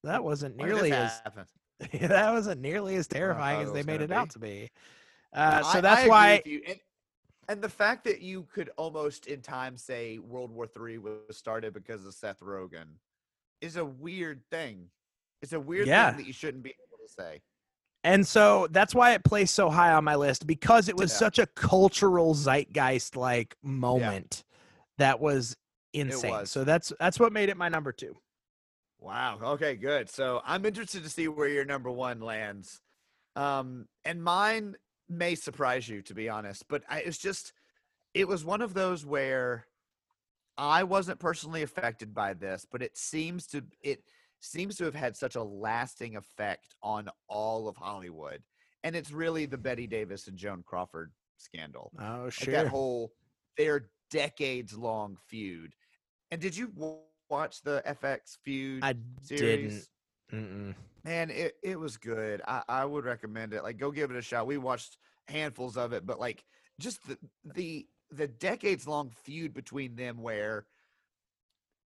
[0.03, 1.45] that wasn't nearly as happen?
[1.93, 4.69] that wasn't nearly as terrifying as they made it gonna out to be.
[5.34, 6.41] Uh, so I- that's I why.
[6.45, 6.80] And,
[7.49, 11.73] and the fact that you could almost in time say World War III was started
[11.73, 12.88] because of Seth Rogen
[13.61, 14.89] is a weird thing.
[15.41, 16.09] It's a weird Yeah.
[16.09, 17.41] thing that you shouldn't be able to say.
[18.03, 21.17] And so that's why it placed so high on my list because it was Yeah.
[21.17, 24.43] such a cultural zeitgeist like moment
[24.97, 25.55] that was
[25.93, 26.32] insane.
[26.32, 26.51] was.
[26.51, 28.15] So that's that's what made it my number 2.
[29.00, 29.39] Wow.
[29.41, 30.10] Okay, good.
[30.10, 32.82] So I'm interested to see where your number one lands.
[33.36, 34.76] Um, and mine
[35.08, 37.54] may surprise you, to be honest, but I, it's just,
[38.14, 39.68] it was one of those where
[40.58, 44.04] I wasn't personally affected by this, but it seems to, it
[44.39, 48.41] seems to have had such a lasting effect on all of Hollywood.
[48.84, 51.91] And it's really the Bette Davis and Joan Crawford scandal.
[52.00, 52.54] Oh, Like sure.
[52.54, 53.12] that whole,
[53.58, 55.74] their decades long feud.
[56.32, 56.72] And did you
[57.30, 58.84] watch the FX feud?
[58.84, 59.89] I series.
[60.32, 60.47] didn't.
[60.47, 60.75] Mm-mm.
[61.03, 62.41] Man, it, it was good.
[62.47, 63.63] I, I would recommend it.
[63.63, 64.47] Like, go give it a shot.
[64.47, 64.97] We watched
[65.28, 66.43] handfuls of it, but like,
[66.80, 67.17] just the
[67.53, 70.65] the the decades long feud between them, where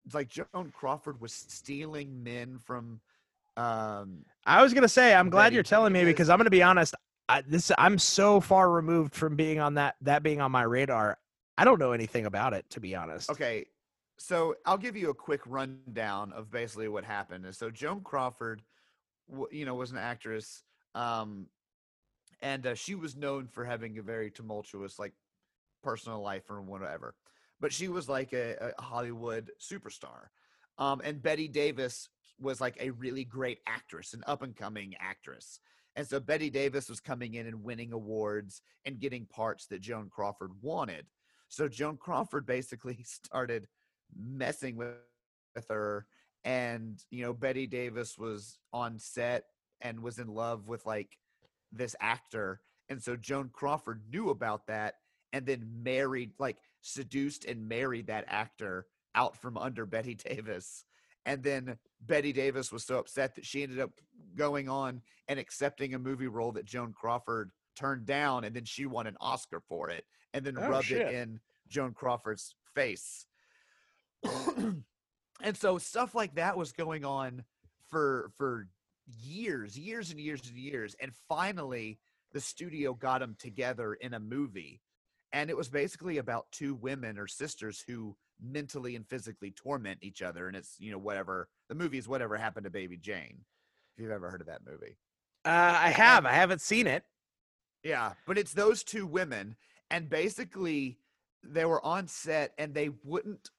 [0.05, 2.99] it's like Joan Crawford was stealing men from.
[3.57, 6.95] Um, I was gonna say, I'm glad you're telling me because I'm gonna be honest.
[7.29, 11.17] I, this I'm so far removed from being on that that being on my radar.
[11.57, 13.29] I don't know anything about it to be honest.
[13.29, 13.65] okay,
[14.22, 17.43] so I'll give you a quick rundown of basically what happened.
[17.45, 18.61] And so Joan Crawford,
[19.51, 20.63] you know, was an actress.
[20.93, 21.47] Um,
[22.41, 25.13] and uh, she was known for having a very tumultuous like
[25.82, 27.15] personal life or whatever.
[27.59, 30.28] But she was like a, a Hollywood superstar.
[30.78, 32.07] Um, and Bette Davis
[32.39, 35.59] was like a really great actress, an up and coming actress.
[35.95, 40.09] And so Bette Davis was coming in and winning awards and getting parts that Joan
[40.09, 41.07] Crawford wanted.
[41.49, 43.67] So Joan Crawford basically started
[44.18, 44.95] messing with,
[45.55, 46.05] with her.
[46.43, 49.45] And, you know, Bette Davis was on set
[49.82, 51.18] and was in love with like
[51.72, 52.62] this actor.
[52.89, 54.95] And so Joan Crawford knew about that
[55.34, 60.84] and then married, like seduced and married that actor out from under Bette Davis.
[61.26, 63.91] And then Bette Davis was so upset that she ended up
[64.36, 68.43] going on and accepting a movie role that Joan Crawford turned down.
[68.43, 71.01] And then she won an Oscar for it and then Oh, rubbed shit.
[71.01, 71.39] it in
[71.70, 73.28] Joan Crawford's face.
[75.41, 77.43] and so stuff like that was going on
[77.89, 78.67] for for
[79.24, 80.95] years, years and years and years.
[81.01, 81.99] And finally,
[82.34, 84.82] the studio got them together in a movie.
[85.34, 90.22] And it was basically about two women or sisters who mentally and physically torment each
[90.22, 90.47] other.
[90.47, 93.45] And it's, you know, whatever the movie is whatever happened to Baby Jane.
[93.95, 94.97] If you've ever heard of that movie.
[95.45, 96.26] Uh, I have.
[96.26, 97.03] I haven't seen it.
[97.84, 99.55] Yeah, but it's those two women,
[99.89, 100.99] and basically
[101.43, 103.49] they were on set and they wouldn't,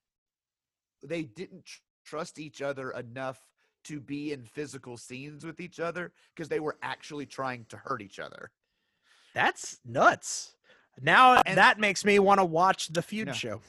[1.02, 3.40] they didn't tr- trust each other enough
[3.84, 8.00] to be in physical scenes with each other because they were actually trying to hurt
[8.02, 8.50] each other.
[9.34, 10.54] That's nuts.
[11.00, 13.60] Now And- that makes me want to watch the feud show.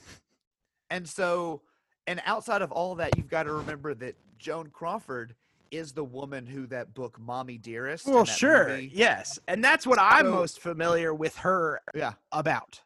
[0.90, 1.62] And so,
[2.06, 5.36] and outside of all that, you've got to remember that Joan Crawford
[5.72, 8.68] is the woman who that book "Mommy Dearest." Well, sure.
[8.68, 9.40] movie- Yes.
[9.48, 12.14] And that's what I'm So- most familiar with her yeah.
[12.32, 12.82] about.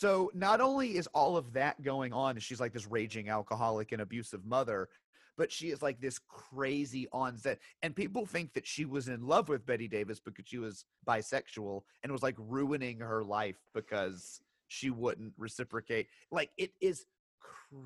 [0.00, 4.00] So not only is all of that going on, she's like this raging alcoholic and
[4.00, 4.88] abusive mother,
[5.36, 7.58] but she is like this crazy on set.
[7.82, 11.82] And people think that she was in love with Bette Davis because she was bisexual
[12.02, 16.06] and was like ruining her life because she wouldn't reciprocate.
[16.30, 17.04] Like it is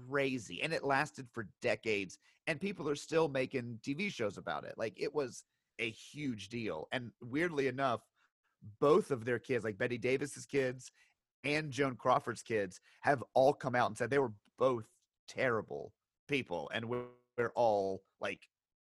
[0.08, 0.62] crazy.
[0.62, 2.18] And it lasted for decades.
[2.46, 4.74] And people are still making TV shows about it.
[4.76, 5.42] Like it was
[5.80, 6.86] a huge deal.
[6.92, 8.02] And weirdly enough,
[8.78, 10.92] both of their kids, like Bette Davis's kids
[11.44, 14.86] and Joan Crawford's kids have all come out and said they were both
[15.28, 15.92] terrible
[16.28, 17.04] people and we're,
[17.36, 18.40] we're all like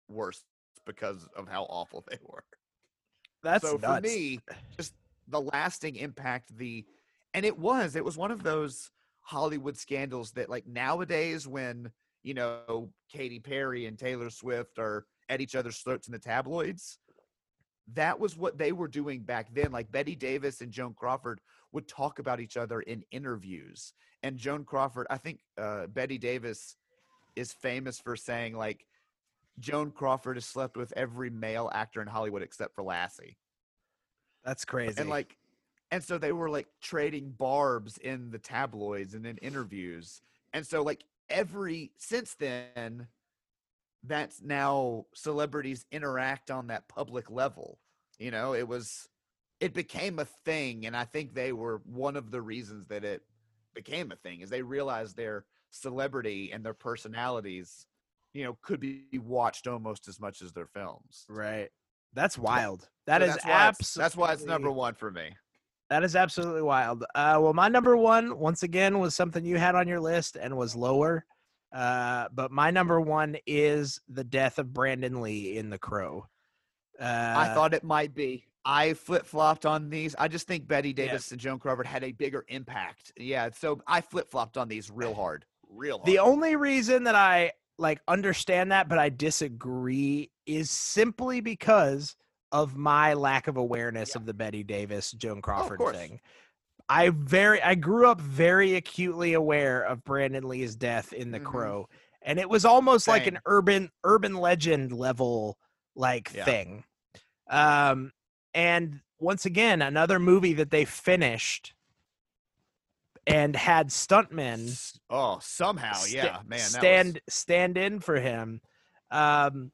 [0.08, 0.44] worse
[0.86, 2.44] because of how awful they were.
[3.42, 3.96] That's so nuts.
[3.96, 4.40] for me,
[4.76, 4.94] just
[5.28, 6.84] the lasting impact, the
[7.32, 8.90] and it was, it was one of those
[9.20, 11.90] Hollywood scandals that like nowadays when,
[12.22, 16.98] you know, Katy Perry and Taylor Swift are at each other's throats in the tabloids,
[17.94, 19.72] that was what they were doing back then.
[19.72, 21.40] Like Bette Davis and Joan Crawford
[21.72, 23.92] would talk about each other in interviews.
[24.22, 26.76] And Joan Crawford, I think uh, Bette Davis
[27.36, 28.86] is famous for saying like
[29.58, 33.36] Joan Crawford has slept with every male actor in Hollywood except for Lassie.
[34.44, 35.00] That's crazy.
[35.00, 35.36] And like
[35.90, 40.22] and so they were like trading barbs in the tabloids and in interviews.
[40.52, 43.08] And so like every since then
[44.04, 47.78] that's now celebrities interact on that public level.
[48.18, 49.08] You know, it was
[49.60, 53.22] it became a thing and I think they were one of the reasons that it
[53.74, 57.86] became a thing is they realized their celebrity and their personalities,
[58.32, 61.24] you know, could be watched almost as much as their films.
[61.28, 61.68] right.
[62.12, 62.88] That's wild.
[63.06, 65.30] That So is absolutely that's why it's number 1 for me.
[65.90, 67.04] That is absolutely wild.
[67.14, 70.56] Uh, well, my number one, once again, was something you had on your list and
[70.56, 71.24] was lower.
[71.74, 76.26] Uh, but my number one is the death of Brandon Lee in The Crow.
[77.00, 78.44] Uh, I thought it might be.
[78.64, 80.14] I flip flopped on these.
[80.18, 83.12] I just think Bette Davis and Joan Crawford had a bigger impact.
[83.16, 86.06] Yeah, so I flip flopped on these real hard, real hard.
[86.06, 92.14] the only reason that I like understand that, but I disagree, is simply because
[92.52, 95.96] of my lack of awareness of the Bette Davis Joan Crawford course.
[95.96, 96.20] thing.
[96.88, 101.44] I very I grew up very acutely aware of Brandon Lee's death in The Mhm.
[101.44, 101.88] Crow,
[102.20, 105.56] and it was almost like an urban urban legend level
[105.94, 106.44] like Yeah.
[106.44, 106.84] thing.
[107.48, 108.12] Um,
[108.54, 111.74] and once again, another movie that they finished
[113.26, 114.98] and had stuntmen.
[115.10, 118.60] Oh, somehow, sta- yeah, man, stand was, stand in for him.
[119.10, 119.72] Um,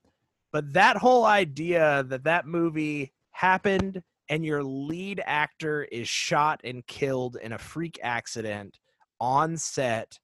[0.53, 6.87] but that whole idea that that movie happened and your lead actor is shot and
[6.87, 8.79] killed in a freak accident
[9.21, 10.19] on set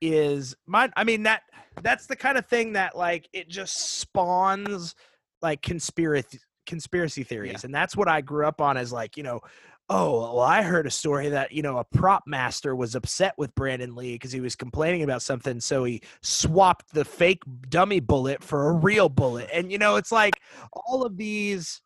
[0.00, 1.42] is my I mean that
[1.82, 4.94] that's the kind of thing that like it just spawns
[5.42, 6.38] like conspiracy
[6.68, 9.40] conspiracy theories and that's what I grew up on as like you know
[9.88, 13.54] oh well I heard a story that you know a prop master was upset with
[13.54, 18.44] Brandon Lee because he was complaining about something so he swapped the fake dummy bullet
[18.44, 20.34] for a real bullet and you know it's like
[20.72, 21.80] all of these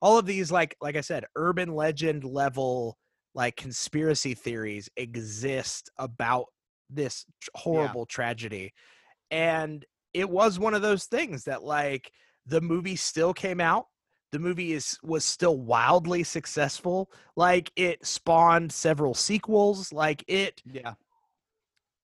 [0.00, 2.96] all of these like like I said, urban legend level
[3.34, 6.46] like conspiracy theories exist about
[6.90, 7.24] this
[7.54, 8.72] horrible tragedy.
[9.30, 12.10] And it was one of those things that like
[12.48, 13.86] the movie still came out.
[14.32, 17.10] The movie is was still wildly successful.
[17.36, 19.92] Like it spawned several sequels.
[19.92, 20.94] Like it Yeah.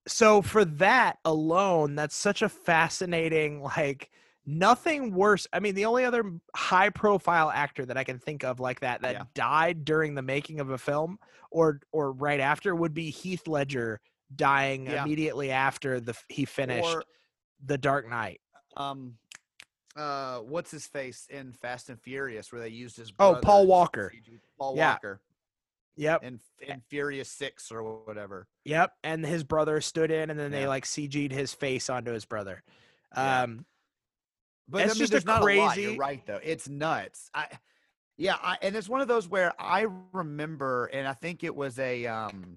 [0.06, 4.10] so for that alone that's such a fascinating like
[4.46, 8.60] nothing worse i mean the only other high profile actor that i can think of
[8.60, 9.22] like that that Yeah.
[9.34, 11.18] died during the making of a film
[11.50, 14.00] or or right after would be heath ledger
[14.36, 15.02] dying Yeah.
[15.02, 17.04] immediately after the he finished Or
[17.64, 18.40] the dark knight
[18.76, 19.14] um,
[19.96, 24.12] uh, what's his face in Fast and Furious where they used his Oh, Paul Walker.
[24.58, 24.92] Paul Yeah.
[24.92, 25.20] Walker
[25.96, 28.48] yep in in Furious Six or whatever.
[28.64, 32.24] yep and his brother stood in and then they like cg'd his face onto his
[32.24, 32.62] brother
[33.16, 33.42] Yeah.
[33.42, 33.64] um
[34.68, 35.74] But It's I mean, just a not a lot.
[35.74, 36.40] crazy- You're right though.
[36.42, 37.30] It's nuts.
[37.34, 37.46] I,
[38.16, 41.78] yeah, I, and it's one of those where I remember, and I think it was
[41.80, 42.54] a, um,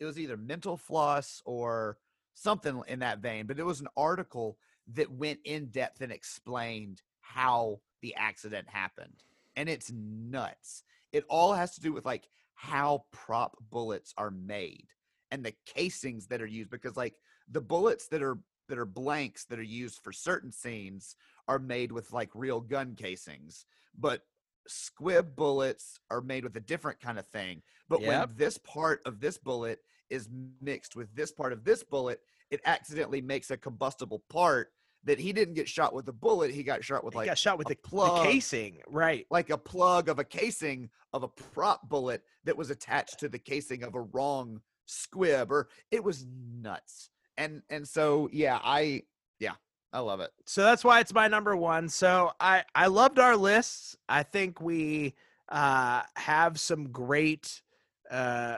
[0.00, 1.98] it was either Mental Floss or
[2.34, 4.58] something in that vein, but it was an article
[4.94, 9.24] that went in depth and explained how the accident happened,
[9.56, 10.84] and it's nuts.
[11.12, 14.86] It all has to do with like how prop bullets are made
[15.30, 17.14] and the casings that are used because like
[17.50, 21.16] the bullets that are that are blanks that are used for certain scenes
[21.48, 23.66] are made with like real gun casings
[23.98, 24.22] but
[24.66, 28.08] squib bullets are made with a different kind of thing but Yep.
[28.08, 29.80] when this part of this bullet
[30.10, 30.28] is
[30.60, 32.20] mixed with this part of this bullet
[32.50, 34.72] it accidentally makes a combustible part
[35.06, 37.38] that he didn't get shot with a bullet he got shot with he like got
[37.38, 38.26] shot with a the, the plug.
[38.26, 39.26] casing right.
[39.30, 43.38] Like a plug of a casing of a prop bullet that was attached to the
[43.38, 46.26] casing of a wrong squib or it was
[46.60, 47.10] nuts.
[47.38, 49.02] And and so yeah i
[49.38, 49.54] yeah
[49.92, 50.30] i love it.
[50.44, 51.88] So that's why it's my number one.
[51.88, 53.96] So i i loved our lists.
[54.08, 55.14] I think we
[55.48, 57.62] uh have some great
[58.10, 58.56] uh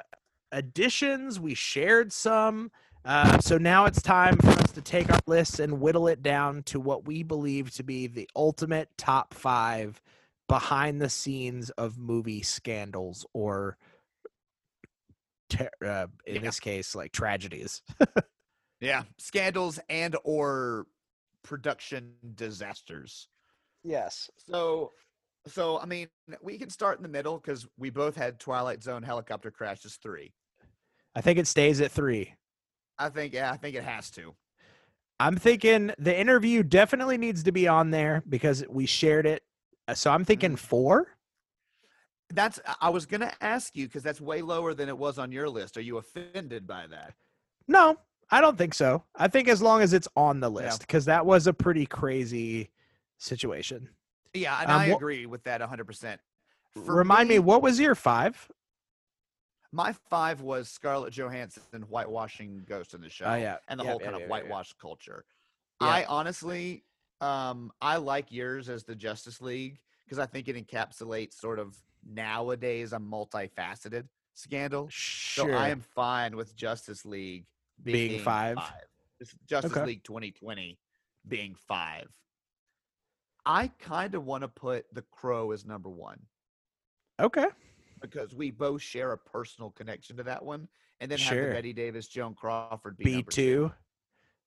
[0.51, 1.39] additions.
[1.39, 2.71] We shared some
[3.09, 6.63] uh, so now it's time for us to take our lists and whittle it down
[6.65, 10.01] to what we believe to be the ultimate top five
[10.47, 13.79] behind the scenes of movie scandals or
[15.49, 16.41] ter- uh, in Yeah.
[16.43, 17.83] this case like tragedies.
[18.81, 20.87] Yeah scandals and or
[21.43, 23.29] production disasters.
[23.83, 24.31] Yes.
[24.37, 24.93] So
[25.47, 26.09] so i mean
[26.43, 30.33] we can start in the middle because we both had twilight zone helicopter crashes three.
[31.15, 32.35] I think it stays at three
[32.99, 34.35] i think yeah i think it has to
[35.21, 39.43] I'm thinking the interview definitely needs to be on there because we shared it.
[39.89, 40.59] Uh, So I'm thinking Mhm.
[40.61, 41.09] four.
[42.31, 45.49] that's I- was gonna ask you because that's way lower than it was on your
[45.49, 47.15] list are you offended by that
[47.67, 47.99] No,
[48.31, 49.03] I don't think so.
[49.17, 52.71] I think as long as it's on the list because that was a pretty crazy
[53.17, 53.89] situation.
[54.35, 56.21] Yeah, and Um, I agree with that 100%.
[56.75, 58.49] For Remind me, what was your five?
[59.73, 63.91] My five was Scarlett Johansson whitewashing Ghost in the Shell Oh yeah, and the Yep,
[63.93, 65.25] whole yep, kind of whitewash culture.
[65.81, 65.89] Yeah.
[65.89, 66.85] I honestly,
[67.21, 71.77] um, I like yours as the Justice League because I think it encapsulates sort of
[72.03, 74.89] nowadays a multifaceted scandal.
[74.91, 75.53] Sure.
[75.53, 77.47] So I am fine with Justice League
[77.83, 78.59] being, Being five.
[79.19, 79.85] This Justice Okay.
[79.85, 80.79] League 2020
[81.27, 82.09] being five.
[83.45, 86.21] I kind of want to put The Crow as number one
[87.21, 87.47] okay.
[88.01, 90.69] Because we both share a personal connection to that one,
[91.01, 93.73] and then have the Bette Davis, Joan Crawford be, two.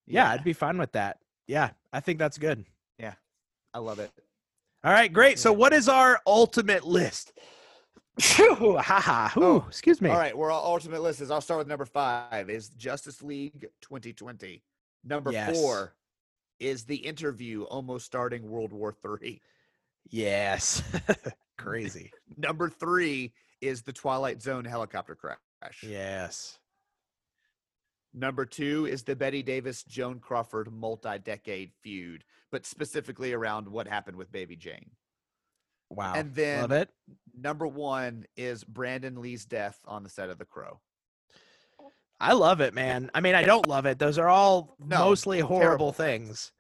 [0.07, 1.19] Yeah, I'd be fine with that.
[1.47, 2.65] Yeah, I think that's good.
[2.97, 3.13] Yeah,
[3.73, 4.11] I love it.
[4.83, 5.37] All right, great.
[5.39, 7.33] So what is our ultimate list?
[8.19, 9.33] Ha ha.
[9.37, 10.09] Ooh, Oh, excuse me.
[10.09, 11.31] All right, we're all ultimate list is.
[11.31, 12.49] I'll start with number five.
[12.49, 14.63] Is Justice League 2020.
[15.03, 15.55] Number Yes.
[15.55, 15.95] four
[16.59, 19.41] is the interview almost starting World War Three.
[20.09, 20.83] Yes.
[21.63, 22.11] Crazy.
[22.37, 25.37] Number three is the Twilight Zone helicopter crash.
[25.83, 26.57] Yes.
[28.13, 34.17] Number two is the Bette Davis Joan Crawford multi-decade feud, but specifically around what happened
[34.17, 34.91] with Baby Jane.
[35.89, 36.13] Wow.
[36.15, 36.89] And then Love it.
[37.37, 40.79] number one is Brandon Lee's death on the set of The Crow.
[42.19, 43.09] I love it, man.
[43.13, 43.97] I mean, I don't love it.
[43.97, 45.91] Those are all No, mostly horrible terrible.
[45.93, 46.51] things.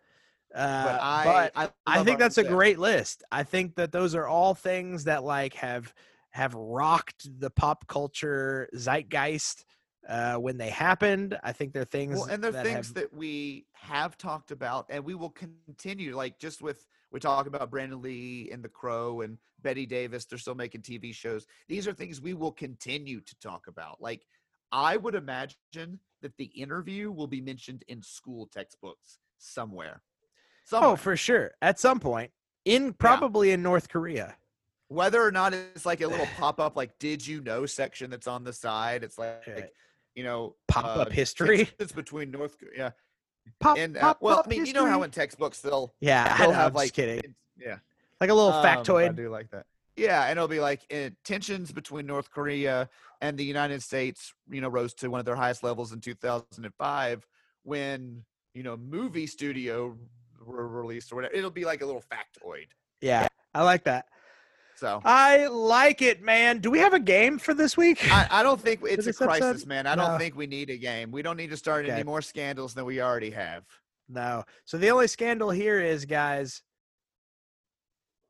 [0.53, 3.23] Uh, But I, but I, I think that's a great list.
[3.31, 5.93] I think that those are all things that like have
[6.31, 9.65] have rocked the pop culture zeitgeist
[10.07, 11.37] uh, when they happened.
[11.43, 12.17] I think they're things.
[12.19, 15.33] Well, and they're that things have, that we have talked about, and we will
[15.67, 16.15] continue.
[16.15, 20.25] Like just with we talk about Brandon Lee and The Crow and Bette Davis.
[20.25, 21.45] They're still making TV shows.
[21.67, 24.01] These are things we will continue to talk about.
[24.01, 24.25] Like
[24.71, 30.01] I would imagine that the interview will be mentioned in school textbooks somewhere.
[30.73, 32.31] Oh, for sure, at some point
[32.65, 34.35] in probably in North Korea.
[34.87, 38.27] Whether or not it's like a little pop up, like "Did you know?" section that's
[38.27, 39.03] on the side.
[39.03, 39.69] It's like, Right.
[40.15, 41.65] you know, Pop-up uh, history?
[41.77, 42.93] tensions between North Korea.
[43.59, 46.37] Pop, and uh, pop, well, pop I mean, you know how in textbooks they'll Yeah,
[46.37, 47.35] they'll know, have I'm like just kidding.
[47.57, 47.77] yeah.
[48.19, 49.65] Like a little Um, I do like that.
[49.97, 52.87] Yeah, and it'll be like uh, tensions between North Korea
[53.19, 57.27] and the United States, you know, rose to one of their highest levels in 2005
[57.63, 59.97] when you know movie studio
[60.45, 61.33] were released or whatever.
[61.33, 62.67] It'll be like a little factoid.
[63.01, 64.05] Yeah, I like that.
[64.75, 66.57] So I like it, man.
[66.59, 67.99] Do we have a game for this week?
[68.11, 69.39] I, I don't think it's a this episode?
[69.39, 69.85] crisis, man.
[69.85, 70.07] I No.
[70.07, 71.11] don't think we need a game.
[71.11, 71.93] We don't need to start Okay.
[71.93, 73.63] any more scandals than we already have.
[74.09, 74.43] No.
[74.65, 76.63] So the only scandal here is, guys,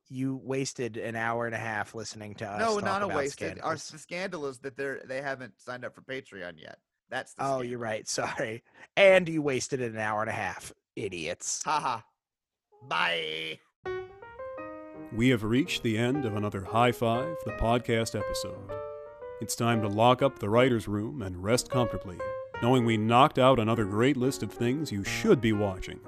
[0.10, 2.60] you wasted an hour and a half listening to us.
[2.60, 3.60] no, not a wasted.
[3.64, 6.80] Our the scandal is that they're they haven't signed up for Patreon yet.
[7.10, 7.64] That's the Oh, scandal.
[7.66, 8.08] you're right.
[8.10, 8.64] Sorry.
[8.98, 11.62] And you wasted an hour and a half, idiots.
[11.64, 12.02] Haha.
[12.88, 13.60] Bye.
[15.14, 18.72] We have reached the end of another High Five, the podcast episode.
[19.42, 22.18] It's time to lock up the writer's room and rest comfortably,
[22.62, 26.00] knowing we knocked out another great list of things you should be watching.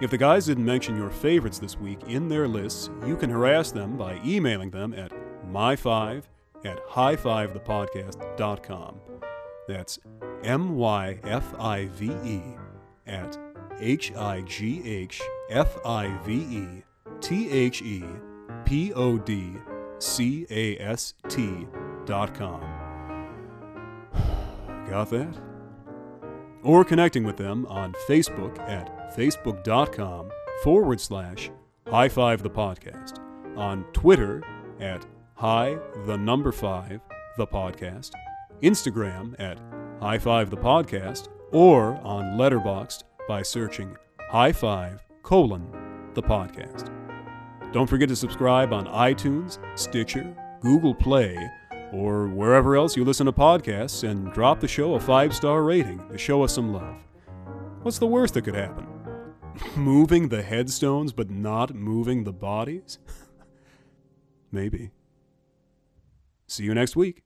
[0.00, 3.70] If the guys didn't mention your favorites this week in their lists, you can harass
[3.70, 5.12] them by emailing them at
[5.50, 6.24] my5
[6.64, 9.00] at highfivethepodcast.com.
[9.68, 9.98] That's
[10.44, 12.42] M Y F I V E
[13.06, 13.38] at
[13.80, 15.20] H I G H
[15.50, 16.82] F I V E
[17.20, 18.04] T H E
[18.64, 19.54] P O D
[19.98, 21.66] C A S T
[22.04, 22.60] dot com.
[24.88, 25.36] Got that?
[26.62, 30.30] Or connecting with them on Facebook at facebook.com
[30.62, 31.50] forward slash
[31.88, 33.18] high five the podcast,
[33.56, 34.42] on Twitter
[34.80, 37.00] at high the number five
[37.36, 38.10] the podcast,
[38.62, 39.60] Instagram at
[40.00, 43.96] high five the podcast, or on Letterboxd by searching
[44.30, 46.90] high five colon the podcast.
[47.72, 51.36] Don't forget to subscribe on iTunes, Stitcher, Google Play,
[51.92, 56.06] or wherever else you listen to podcasts and drop the show a five star rating
[56.08, 56.96] to show us some love.
[57.82, 58.86] What's the worst that could happen?
[59.76, 62.98] moving the headstones but not moving the bodies?
[64.52, 64.90] Maybe.
[66.46, 67.25] See you next week.